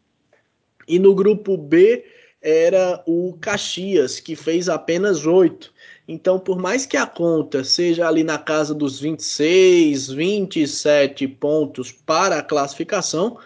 [0.88, 2.06] e no grupo B
[2.42, 5.74] era o Caxias, que fez apenas oito.
[6.06, 12.40] Então, por mais que a conta seja ali na casa dos 26, 27 pontos para
[12.40, 13.38] a classificação,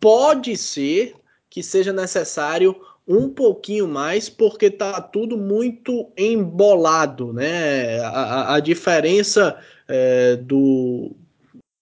[0.00, 1.14] pode ser
[1.50, 2.76] que seja necessário
[3.06, 8.00] um pouquinho mais, porque tá tudo muito embolado, né?
[8.00, 11.16] A, a diferença é, do,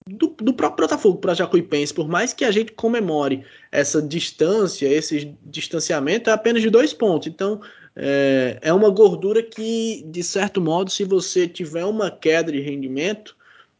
[0.07, 5.35] do, do, próprio Botafogo para Jacuipense, por mais que a gente comemore essa distância, esse
[5.43, 7.27] distanciamento, é apenas de dois pontos.
[7.27, 7.59] Então,
[7.93, 13.35] é, é uma gordura que, de certo modo, se você tiver uma queda de rendimento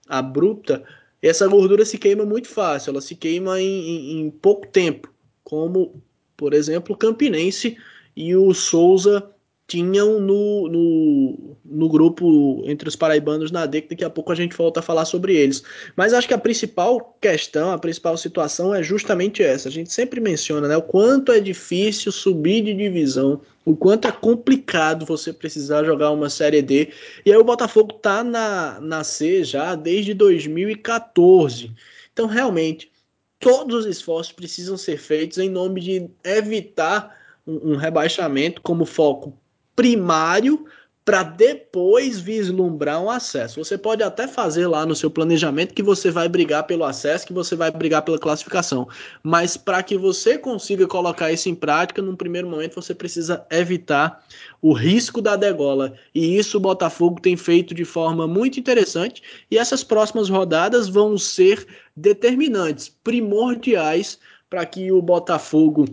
[0.09, 0.83] abrupta,
[1.21, 5.11] essa gordura se queima muito fácil, ela se queima em, em, em pouco tempo,
[5.43, 6.01] como,
[6.35, 7.77] por exemplo, o Campinense
[8.15, 9.31] e o Souza
[9.67, 14.35] tinham no, no, no, grupo entre os paraibanos na D, que daqui a pouco a
[14.35, 15.61] gente volta a falar sobre eles.
[15.95, 19.67] Mas acho que a principal questão, a principal situação é justamente essa.
[19.67, 24.11] A gente sempre menciona né, o quanto é difícil subir de divisão, o quanto é
[24.13, 26.89] complicado você precisar jogar uma Série D.
[27.25, 31.75] E aí o Botafogo tá na, na C já desde 2014.
[32.13, 32.89] Então, realmente,
[33.37, 37.13] todos os esforços precisam ser feitos em nome de evitar
[37.45, 39.37] um, um rebaixamento como foco
[39.75, 40.65] primário
[41.07, 43.63] para depois vislumbrar um acesso.
[43.63, 47.31] Você pode até fazer lá no seu planejamento que você vai brigar pelo acesso, que
[47.31, 48.89] você vai brigar pela classificação,
[49.23, 54.21] mas para que você consiga colocar isso em prática, num primeiro momento você precisa evitar
[54.61, 55.93] o risco da degola.
[56.13, 61.17] E isso o Botafogo tem feito de forma muito interessante, e essas próximas rodadas vão
[61.17, 65.85] ser determinantes, primordiais para que o Botafogo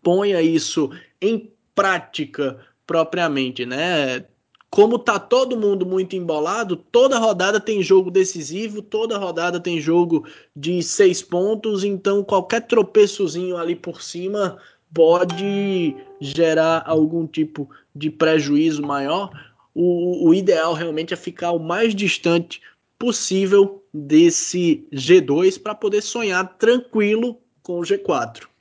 [0.00, 2.60] ponha isso em prática
[2.92, 4.22] propriamente, né?
[4.68, 10.26] Como tá todo mundo muito embolado, toda rodada tem jogo decisivo, toda rodada tem jogo
[10.54, 14.58] de seis pontos, então qualquer tropeçozinho ali por cima
[14.92, 19.30] pode gerar algum tipo de prejuízo maior.
[19.74, 22.60] o, o ideal realmente é ficar o mais distante
[22.98, 28.51] possível desse G2 para poder sonhar tranquilo com o G4.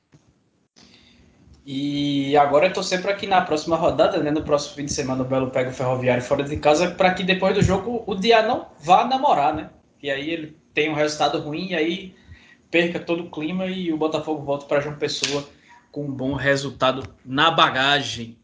[1.66, 5.22] E agora eu torcer para que na próxima rodada, né, no próximo fim de semana,
[5.22, 8.42] o Belo pega o Ferroviário fora de casa, para que depois do jogo o Dia
[8.42, 9.70] não vá namorar, né?
[10.02, 12.16] E aí ele tem um resultado ruim e aí
[12.72, 15.48] perca todo o clima e o Botafogo volta para João Pessoa
[15.92, 18.38] com um bom resultado na bagagem.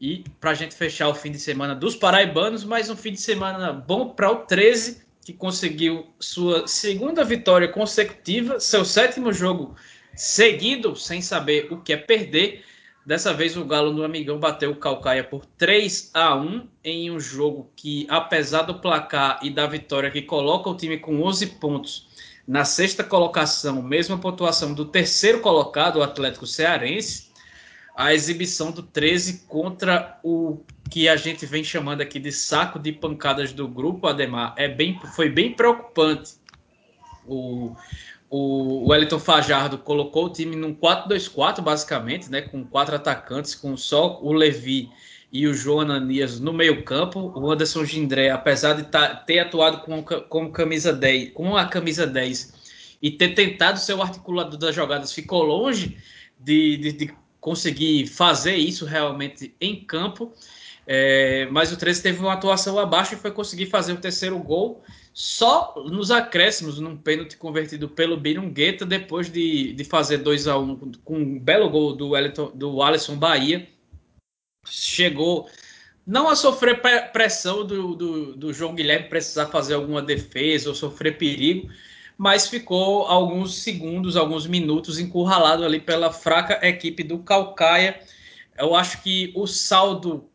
[0.00, 3.20] E para a gente fechar o fim de semana dos paraibanos, mais um fim de
[3.20, 9.74] semana bom para o 13, que conseguiu sua segunda vitória consecutiva, seu sétimo jogo
[10.14, 12.64] seguido, sem saber o que é perder.
[13.04, 17.18] Dessa vez o Galo no Amigão bateu o Calcaia por 3 a 1 em um
[17.18, 22.08] jogo que, apesar do placar e da vitória que coloca o time com 11 pontos
[22.46, 27.30] na sexta colocação, mesma pontuação do terceiro colocado, o Atlético Cearense,
[27.96, 30.60] a exibição do 13 contra o
[30.90, 35.00] que a gente vem chamando aqui de saco de pancadas do grupo, Ademar, é bem,
[35.14, 36.32] foi bem preocupante.
[37.26, 37.74] O,
[38.34, 44.18] o Wellington Fajardo colocou o time num 4-2-4, basicamente, né, com quatro atacantes, com só
[44.22, 44.88] o Levi
[45.30, 47.30] e o João Ananias no meio-campo.
[47.36, 52.06] O Anderson Gindré, apesar de tá, ter atuado com, com, camisa 10, com a camisa
[52.06, 52.54] 10
[53.02, 55.98] e ter tentado ser o articulador das jogadas, ficou longe
[56.40, 60.32] de, de, de conseguir fazer isso realmente em campo.
[60.86, 64.82] É, mas o 13 teve uma atuação abaixo e foi conseguir fazer o terceiro gol
[65.12, 70.70] só nos acréscimos, num pênalti convertido pelo Birungueta, depois de, de fazer 2 a 1
[70.70, 73.68] um, com um belo gol do, Wellington, do Alisson Bahia,
[74.66, 75.48] chegou
[76.06, 76.80] não a sofrer
[77.12, 81.68] pressão do, do, do, João Guilherme precisar fazer alguma defesa ou sofrer perigo,
[82.16, 88.00] mas ficou alguns segundos, alguns minutos encurralado ali pela fraca equipe do Calcaia.
[88.56, 90.28] Eu acho que o saldo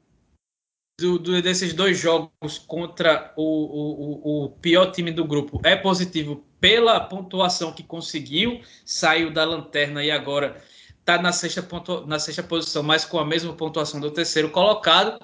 [1.00, 6.44] do, do, desses dois jogos contra o, o, o, pior time do grupo é positivo
[6.60, 10.60] pela pontuação que conseguiu, saiu da lanterna e agora
[11.00, 15.20] está na sexta, pontu, na sexta posição, mas com a mesma pontuação do terceiro colocado.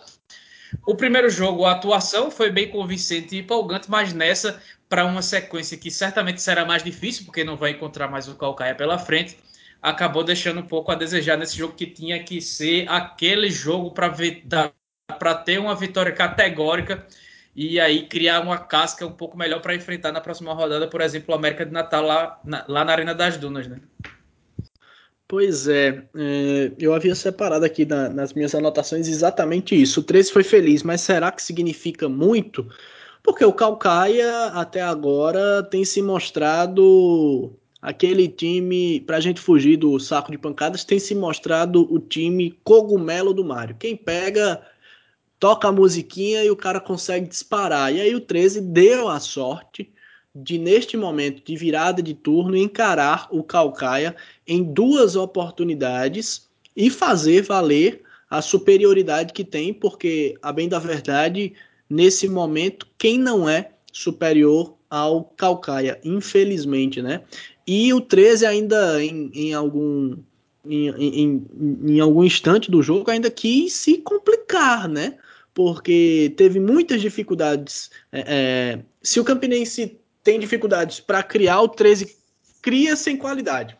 [0.85, 5.77] O primeiro jogo, a atuação foi bem convincente e empolgante, mas nessa, para uma sequência
[5.77, 9.37] que certamente será mais difícil, porque não vai encontrar mais o Calcaia pela frente,
[9.81, 14.07] acabou deixando um pouco a desejar nesse jogo que tinha que ser aquele jogo para
[14.07, 14.43] ver
[15.19, 17.05] para ter uma vitória categórica
[17.55, 21.33] e aí criar uma casca um pouco melhor para enfrentar na próxima rodada, por exemplo,
[21.33, 23.79] o América de Natal lá na, lá na Arena das Dunas, né?
[25.27, 29.99] Pois é, é eu havia separado aqui na, nas minhas anotações exatamente isso.
[29.99, 32.67] O 13 foi feliz, mas será que significa muito?
[33.21, 39.99] Porque o Calcaia até agora tem se mostrado aquele time, para a gente fugir do
[39.99, 43.75] saco de pancadas, tem se mostrado o time cogumelo do Mário.
[43.77, 44.61] Quem pega
[45.43, 47.93] toca a musiquinha e o cara consegue disparar.
[47.93, 49.91] E aí o 13 deu a sorte
[50.33, 54.15] de, neste momento de virada de turno, encarar o Calcaia
[54.47, 61.51] em duas oportunidades e fazer valer a superioridade que tem, porque, a bem da verdade,
[61.89, 67.21] nesse momento, quem não é superior ao Calcaia, infelizmente, né?
[67.67, 70.15] E o 13 ainda em, em algum
[70.65, 71.47] em, em,
[71.83, 75.17] em, algum instante do jogo ainda quis se complicar, né?
[75.53, 77.89] Porque teve muitas dificuldades.
[78.11, 82.15] É, é, se o Campinense tem dificuldades para criar, o 13
[82.61, 83.77] cria sem qualidade.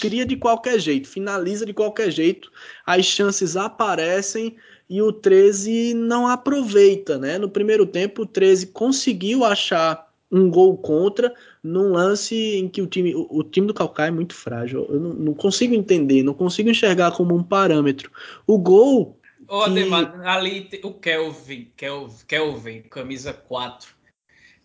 [0.00, 2.50] Cria de qualquer jeito, finaliza de qualquer jeito,
[2.84, 4.56] as chances aparecem
[4.88, 7.38] e o 13 não aproveita, né?
[7.38, 12.86] No primeiro tempo, o 13 conseguiu achar um gol contra num lance em que o
[12.86, 14.86] time, o, o time do Calcaia é muito frágil.
[14.90, 18.10] Eu não, não, consigo entender, não consigo enxergar como um parâmetro.
[18.46, 19.16] O gol
[19.54, 23.94] Ô, Ademar, ali o Kelvin, Kelvin, Kelvin, camisa 4,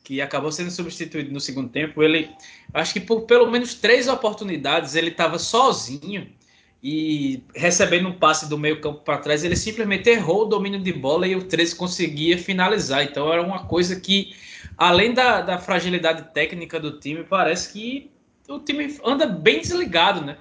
[0.03, 2.31] que acabou sendo substituído no segundo tempo, ele,
[2.73, 6.27] acho que por pelo menos três oportunidades, ele estava sozinho
[6.81, 10.91] e recebendo um passe do meio campo para trás, ele simplesmente errou o domínio de
[10.91, 13.03] bola e o 13 conseguia finalizar.
[13.03, 14.35] Então era uma coisa que,
[14.75, 18.09] além da, da fragilidade técnica do time, parece que
[18.47, 20.35] o time anda bem desligado, né?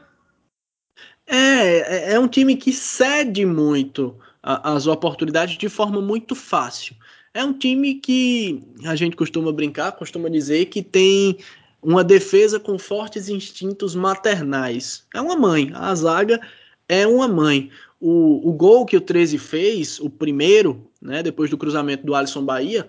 [1.26, 4.18] É, é, é um time que cede muito
[4.48, 6.96] as oportunidades de forma muito fácil.
[7.34, 11.38] É um time que a gente costuma brincar, costuma dizer que tem
[11.82, 15.06] uma defesa com fortes instintos maternais.
[15.14, 16.40] É uma mãe, a zaga
[16.88, 17.70] é uma mãe.
[18.00, 22.44] O, o gol que o 13 fez, o primeiro, né, depois do cruzamento do Alisson
[22.44, 22.88] Bahia,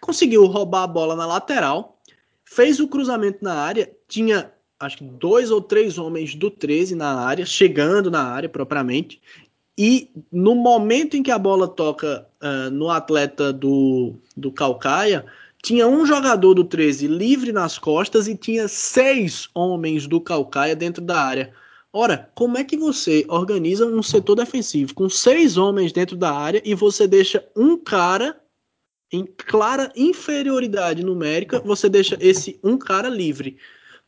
[0.00, 1.98] conseguiu roubar a bola na lateral,
[2.44, 7.14] fez o cruzamento na área, tinha acho que dois ou três homens do 13 na
[7.20, 9.20] área, chegando na área propriamente,
[9.78, 15.24] E no momento em que a bola toca uh, no atleta do, do Calcaia,
[15.62, 21.00] tinha um jogador do 13 livre nas costas e tinha seis homens do Calcaia dentro
[21.00, 21.52] da área.
[21.92, 26.60] Ora, como é que você organiza um setor defensivo com seis homens dentro da área
[26.64, 28.36] e você deixa um cara
[29.12, 33.56] em clara inferioridade numérica, você deixa esse um cara livre?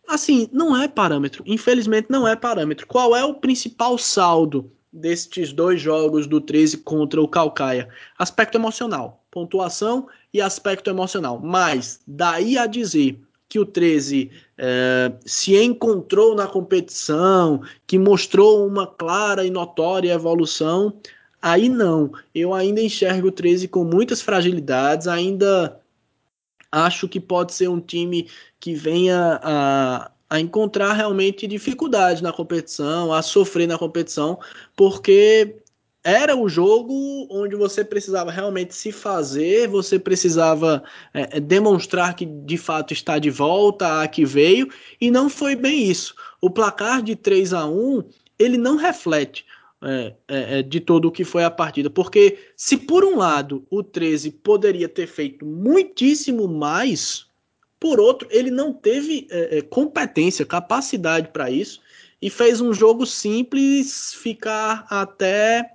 [0.09, 1.45] Assim, não é parâmetro.
[1.47, 2.89] Infelizmente, não é parâmetro.
[2.89, 7.89] Qual é o principal saldo destes dois jogos do 13 contra o Calcaia.
[8.19, 11.41] Aspecto emocional, pontuação e aspecto emocional.
[11.43, 18.87] Mas daí a dizer que o 13 é, se encontrou na competição, que mostrou uma
[18.87, 20.95] clara e notória evolução,
[21.43, 22.13] aí não.
[22.35, 25.81] Eu ainda enxergo o 13 com muitas fragilidades, ainda
[26.71, 28.29] acho que pode ser um time
[28.61, 34.39] que venha a a encontrar realmente dificuldade na competição, a sofrer na competição,
[34.77, 35.57] porque
[36.03, 42.25] era o jogo onde você precisava realmente se fazer, você precisava é, é demonstrar que
[42.25, 44.69] de fato está de volta, a que veio,
[45.01, 46.15] e não foi bem isso.
[46.41, 48.05] O placar de 3 a 1
[48.39, 49.45] ele não reflete
[49.83, 53.67] é, é, é, de todo o que foi a partida, porque se por um lado
[53.71, 57.27] o 13 poderia ter feito muitíssimo mais,
[57.81, 61.81] por outro, ele não teve é, é competência, capacidade para isso
[62.21, 65.73] e fez um jogo simples ficar até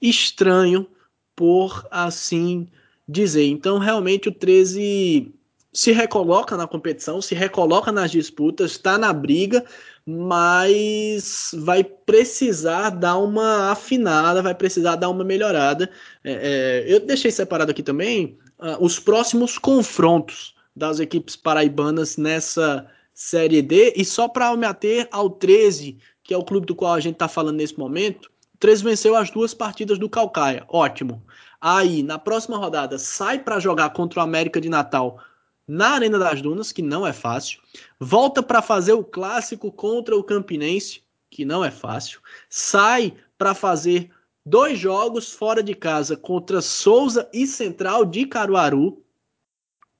[0.00, 0.86] estranho,
[1.34, 2.68] por assim
[3.06, 3.46] dizer.
[3.46, 5.32] Então, realmente, o 13
[5.72, 9.64] se recoloca na competição, se recoloca nas disputas, está na briga,
[10.06, 15.90] mas vai precisar dar uma afinada, vai precisar dar uma melhorada.
[16.24, 22.86] É, é, eu deixei separado aqui também uh, os próximos confrontos das equipes paraibanas nessa
[23.14, 23.94] Série D.
[23.96, 27.14] E só para me ater ao 13, que é o clube do qual a gente
[27.14, 30.64] está falando nesse momento, o 13 venceu as duas partidas do Calcaia.
[30.68, 31.22] Ótimo.
[31.60, 35.18] Aí, na próxima rodada, sai para jogar contra o América de Natal
[35.66, 37.60] na Arena das Dunas, que não é fácil.
[37.98, 42.20] Volta para fazer o clássico contra o Campinense, que não é fácil.
[42.48, 44.10] Sai para fazer
[44.44, 49.02] dois jogos fora de casa contra Souza e Central de Caruaru,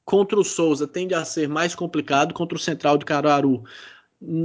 [0.06, 3.62] Contra o Souza tende a ser mais complicado, contra o Central de Caruaru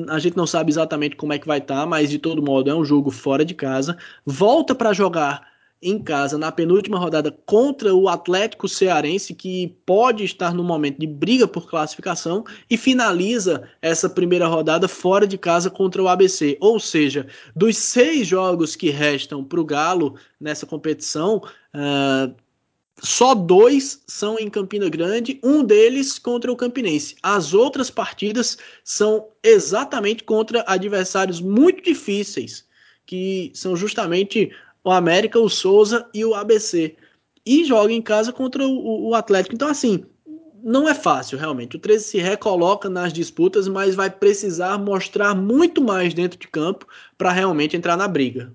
[0.10, 2.70] a gente não sabe exatamente como é que vai estar, tá, mas de todo modo
[2.70, 3.98] é um jogo fora de casa.
[4.26, 5.50] Volta para jogar
[5.82, 11.08] em casa na penúltima rodada contra o Atlético Cearense, que pode estar no momento de
[11.08, 16.56] briga por classificação, e finaliza essa primeira rodada fora de casa contra o ABC.
[16.62, 21.38] Ou seja, dos seis jogos que restam para o Galo nessa competição,
[21.74, 22.36] uh,
[23.04, 27.16] só dois são em Campina Grande, um deles contra o Campinense.
[27.24, 32.64] As outras partidas são exatamente contra adversários muito difíceis,
[33.06, 34.52] que são justamente
[34.84, 36.96] o América, o Souza e o ABC.
[37.44, 39.56] E joga em casa contra o, o Atlético.
[39.56, 40.06] Então, assim,
[40.64, 41.78] não é fácil, realmente.
[41.78, 46.86] O 13 se recoloca nas disputas, mas vai precisar mostrar muito mais dentro de campo
[47.18, 48.54] para realmente entrar na briga.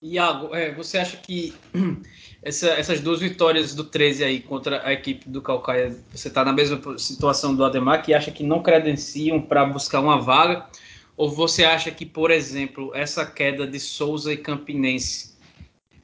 [0.00, 1.52] Iago, é, você acha que
[2.48, 6.52] essa, essas duas vitórias do 13 aí contra a equipe do Calcaia, você está na
[6.52, 10.66] mesma situação do Ademar, que acha que não credenciam para buscar uma vaga?
[11.14, 15.36] Ou você acha que, por exemplo, essa queda de Souza e Campinense,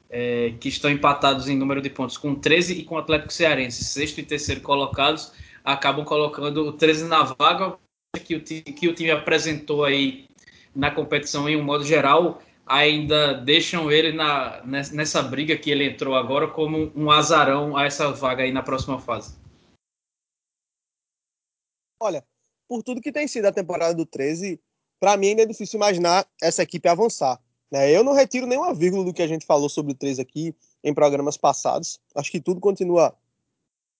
[0.09, 3.83] é, que estão empatados em número de pontos com 13 e com o Atlético Cearense,
[3.83, 5.31] sexto e terceiro colocados,
[5.63, 7.75] acabam colocando o 13 na vaga
[8.23, 10.27] que o, que o time apresentou aí
[10.75, 16.15] na competição em um modo geral ainda deixam ele na, nessa briga que ele entrou
[16.15, 19.37] agora como um azarão a essa vaga aí na próxima fase?
[22.01, 22.25] Olha,
[22.67, 24.59] por tudo que tem sido a temporada do 13,
[24.99, 27.39] para mim ainda é difícil imaginar essa equipe avançar.
[27.71, 27.91] Né?
[27.91, 30.93] Eu não retiro nenhuma vírgula do que a gente falou sobre o 13 aqui em
[30.93, 31.99] programas passados.
[32.15, 33.15] Acho que tudo continua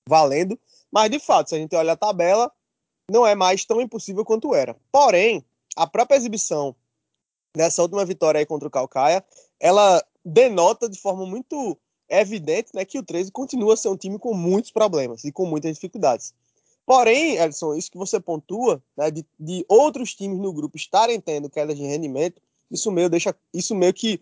[0.08, 0.60] valendo.
[0.92, 2.52] Mas, de fato, se a gente olha a tabela,
[3.10, 4.76] não é mais tão impossível quanto era.
[4.92, 5.44] Porém,
[5.76, 6.76] a própria exibição
[7.56, 9.24] nessa última vitória aí contra o Calcaia,
[9.60, 11.78] ela denota de forma muito
[12.10, 15.46] evidente né, que o 13 continua a ser um time com muitos problemas e com
[15.46, 16.34] muitas dificuldades.
[16.86, 21.50] Porém, Edson, isso que você pontua, né, de, de outros times no grupo estarem tendo
[21.50, 24.22] quedas de rendimento, isso meio, deixa, isso meio que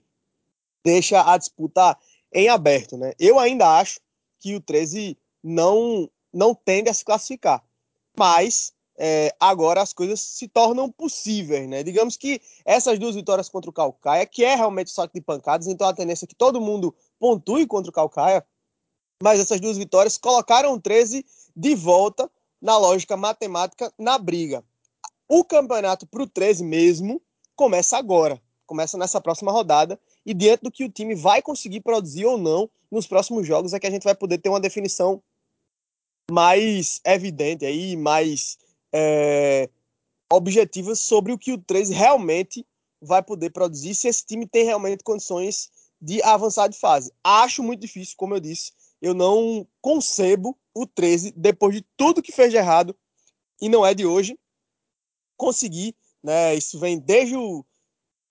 [0.84, 1.97] deixa a disputa
[2.31, 2.97] em aberto.
[2.97, 3.14] Né?
[3.19, 3.99] Eu ainda acho
[4.39, 7.64] que o 13 não, não tende a se classificar.
[8.18, 11.84] Mas é, agora as coisas se tornam possíveis, né?
[11.84, 15.88] Digamos que essas duas vitórias contra o Calcaia, que é realmente só de pancadas, então
[15.88, 18.45] a tendência é que todo mundo pontue contra o Calcaia,
[19.22, 21.26] mas essas duas vitórias colocaram o 13
[21.56, 22.30] de volta
[22.61, 24.64] na lógica matemática na briga.
[25.28, 27.22] O campeonato para o 13 mesmo
[27.56, 32.26] começa agora, começa nessa próxima rodada, e diante do que o time vai conseguir produzir
[32.26, 35.22] ou não nos próximos jogos é que a gente vai poder ter uma definição
[36.32, 38.57] mais evidente aí, mais
[38.94, 39.70] é,
[40.95, 42.65] sobre o que o 13 realmente
[43.02, 47.11] vai poder produzir, se esse time tem realmente condições de avançar de fase.
[47.24, 48.72] Acho muito difícil, como eu disse,
[49.02, 52.95] eu não concebo o 13, depois de tudo que fez de errado,
[53.61, 54.38] e não é de hoje,
[55.38, 57.65] conseguir, né, isso vem desde o,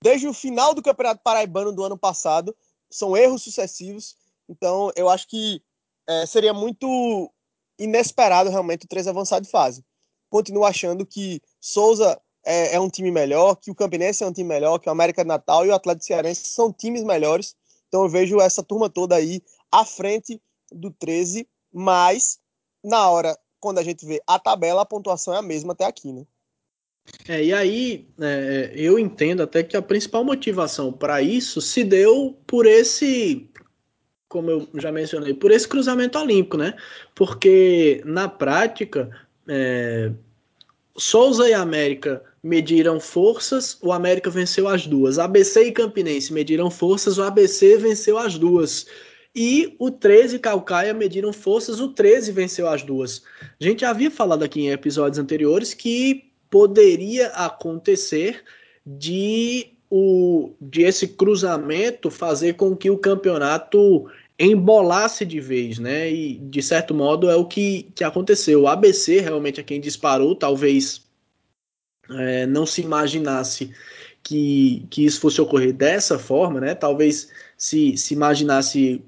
[0.03, 2.57] desde o final do Campeonato Paraibano do ano passado,
[2.91, 4.17] são erros sucessivos,
[4.49, 5.63] então eu acho que
[6.07, 7.31] é, seria muito
[7.79, 9.85] inesperado realmente o 13 avançar de fase.
[10.33, 14.49] Continuo achando que Souza é, é, um time melhor, que o Campinense é um time
[14.49, 17.55] melhor, que o América de Natal e o Atlético Cearense são times melhores.
[17.87, 20.41] Então eu vejo essa turma toda aí à frente
[20.73, 22.39] do 13, mas
[22.83, 26.11] na hora, quando a gente vê a tabela, a pontuação é a mesma até aqui,
[26.11, 26.25] né?
[27.29, 32.39] É, e aí é, eu entendo até que a principal motivação para isso se deu
[32.47, 33.51] por esse,
[34.31, 36.75] como eu já mencionei, por esse cruzamento olímpico, né?
[37.15, 39.11] Porque na prática,
[39.55, 40.11] é,
[40.97, 45.19] Souza e América mediram forças, o América venceu as duas.
[45.19, 48.87] ABC e Campinense mediram forças, o ABC venceu as duas.
[49.37, 53.23] E o 13 e Calcaia mediram forças, o 13 venceu as duas.
[53.61, 58.43] A gente havia falado aqui em episódios anteriores que poderia acontecer
[58.87, 64.07] de, o, de esse cruzamento fazer com que o campeonato
[64.43, 66.11] embolasse de vez, né?
[66.11, 68.63] E de certo modo é o que, que aconteceu.
[68.63, 71.03] O ABC realmente é quem disparou, talvez
[72.11, 73.73] é, não se imaginasse
[74.23, 76.75] que, que isso fosse ocorrer dessa forma, né?
[76.75, 79.03] Talvez se, se imaginasse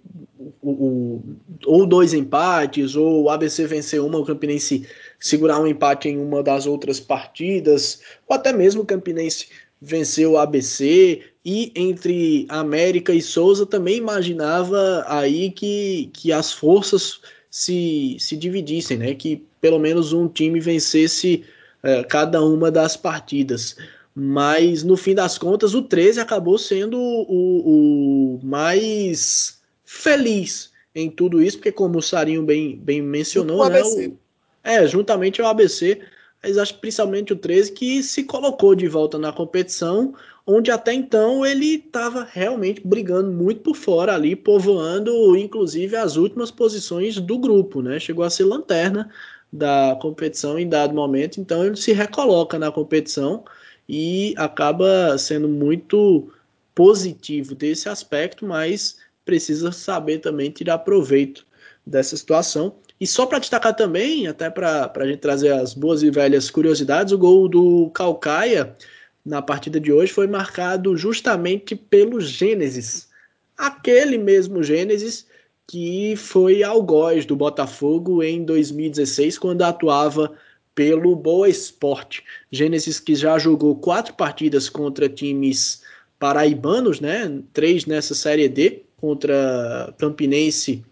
[0.62, 1.22] o, o,
[1.66, 4.86] ou dois empates, ou o ABC vencer uma, o Campinense
[5.18, 9.48] segurar um empate em uma das outras partidas, ou até mesmo o Campinense
[9.80, 17.20] venceu o ABC, e entre América e Souza também imaginava aí que, que as forças
[17.50, 19.14] se, se dividissem, né?
[19.14, 21.44] que pelo menos um time vencesse
[21.82, 23.76] é, cada uma das partidas.
[24.14, 31.42] Mas no fim das contas, o 13 acabou sendo o, o mais feliz em tudo
[31.42, 34.16] isso, porque como o Sarinho bem, bem mencionou, né, o,
[34.62, 36.00] é, juntamente ao ABC,
[36.42, 40.14] mas acho que principalmente o 13 que se colocou de volta na competição,
[40.46, 46.50] onde até então ele estava realmente brigando muito por fora ali, povoando inclusive as últimas
[46.50, 47.98] posições do grupo, né?
[47.98, 49.10] Chegou a ser lanterna
[49.52, 53.44] da competição em dado momento, então ele se recoloca na competição
[53.88, 56.30] e acaba sendo muito
[56.74, 61.46] positivo desse aspecto, mas precisa saber também tirar proveito
[61.86, 62.74] dessa situação.
[63.00, 67.12] E só para destacar também, até para a gente trazer as boas e velhas curiosidades,
[67.12, 68.76] o gol do Calcaia
[69.24, 73.08] na partida de hoje foi marcado justamente pelo Gênesis,
[73.56, 75.26] aquele mesmo Gênesis
[75.66, 80.32] que foi algoz do Botafogo em 2016, quando atuava
[80.74, 82.22] pelo Boa Esporte.
[82.50, 85.82] Gênesis que já jogou quatro partidas contra times
[86.18, 87.42] paraibanos, né?
[87.52, 90.84] Três nessa Série D, contra Campinense,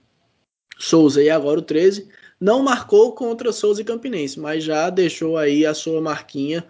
[0.78, 2.08] Souza e agora o 13.
[2.40, 6.64] Não marcou contra Souza e Campinense, mas já deixou aí a sua marquinha,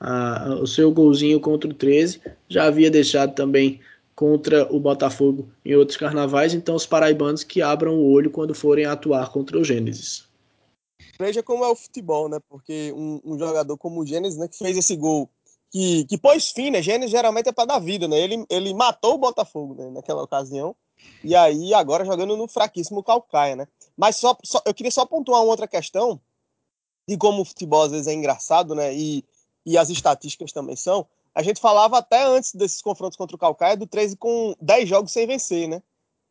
[0.00, 2.20] a, o seu golzinho contra o 13.
[2.48, 3.80] Já havia deixado também
[4.14, 8.84] contra o Botafogo em outros carnavais, então os paraibanos que abram o olho quando forem
[8.84, 10.26] atuar contra o Gênesis.
[11.20, 12.38] Veja como é o futebol, né?
[12.48, 15.30] Porque um, um jogador como o Gênesis, né, que fez esse gol,
[15.70, 16.82] que, que pôs fim, né?
[16.82, 18.18] Gênesis geralmente é para dar vida, né?
[18.18, 20.74] Ele, ele matou o Botafogo né, naquela ocasião.
[21.22, 23.68] E aí, agora jogando no fraquíssimo Calcaia, né?
[23.96, 26.20] Mas só, só, eu queria só pontuar uma outra questão
[27.08, 28.94] de como o futebol às vezes é engraçado, né?
[28.94, 29.24] E,
[29.64, 31.06] e as estatísticas também são.
[31.34, 35.12] A gente falava até antes desses confrontos contra o Calcaia do 13 com 10 jogos
[35.12, 35.82] sem vencer, né?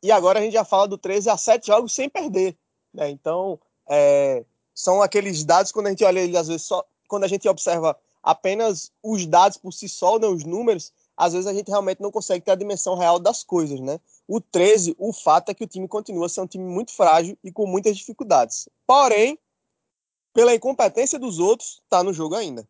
[0.03, 2.57] E agora a gente já fala do 13 a 7 jogos sem perder,
[2.93, 3.09] né?
[3.09, 3.59] Então,
[3.89, 7.47] é, são aqueles dados quando a gente olha ele às vezes só quando a gente
[7.47, 12.01] observa apenas os dados por si só, né, os números, às vezes a gente realmente
[12.01, 13.99] não consegue ter a dimensão real das coisas, né?
[14.27, 17.51] O 13, o fato é que o time continua ser um time muito frágil e
[17.51, 18.67] com muitas dificuldades.
[18.85, 19.39] Porém,
[20.33, 22.67] pela incompetência dos outros, tá no jogo ainda.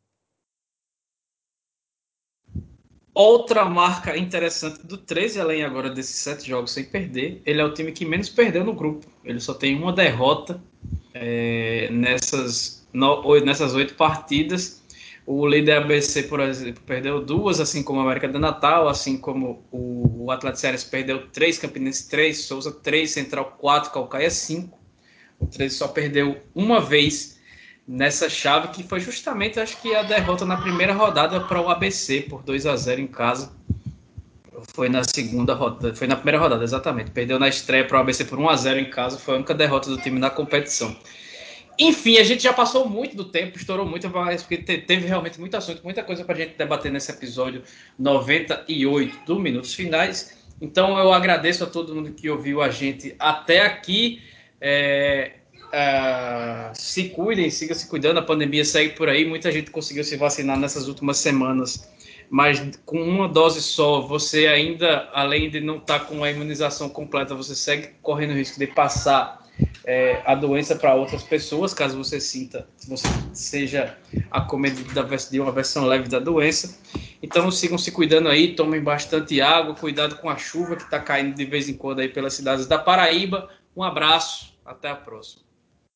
[3.20, 7.74] Outra marca interessante do 13, além agora desses sete jogos sem perder, ele é o
[7.74, 9.08] time que menos perdeu no grupo.
[9.26, 10.62] Ele só tem uma derrota
[11.16, 14.84] é, nessas, no, nessas oito partidas.
[15.26, 19.66] O líder ABC, por exemplo, perdeu duas, assim como a América do Natal, assim como
[19.72, 24.78] o, o Atlético Cearense perdeu três, Campinense três, Souza três, Central quatro, Calcaia cinco.
[25.40, 27.37] O 13 só perdeu uma vez
[27.88, 32.22] nessa chave, que foi justamente, acho que, a derrota na primeira rodada para o ABC
[32.22, 33.56] por 2 a 0 em casa.
[34.74, 37.12] Foi na segunda rodada, foi na primeira rodada, exatamente.
[37.12, 39.54] Perdeu na estreia para o ABC por 1 a 0 em casa, foi a única
[39.54, 40.96] derrota do time na competição.
[41.80, 45.84] Enfim, a gente já passou muito do tempo, estourou muito, porque teve realmente muito assunto,
[45.84, 47.62] muita coisa para a gente debater nesse episódio
[48.00, 50.36] 98 do Minutos Finais.
[50.60, 54.24] Então eu agradeço a todo mundo que ouviu a gente até aqui.
[54.60, 55.34] É,
[55.72, 59.26] é, se cuidem, siga se cuidando, a pandemia segue por aí.
[59.26, 61.90] Muita gente conseguiu se vacinar nessas últimas semanas,
[62.30, 66.90] mas com uma dose só, você ainda, além de não estar tá com a imunização
[66.90, 69.46] completa, você segue correndo o risco de passar
[69.84, 73.98] é, a doença para outras pessoas, caso você sinta, você seja
[74.30, 74.90] acometido
[75.32, 76.80] de uma versão leve da doença.
[77.22, 81.36] Então sigam se cuidando aí, tomem bastante água, cuidado com a chuva que está caindo
[81.36, 83.50] de vez em quando aí pelas cidades da Paraíba.
[83.76, 85.47] Um abraço, até a próxima.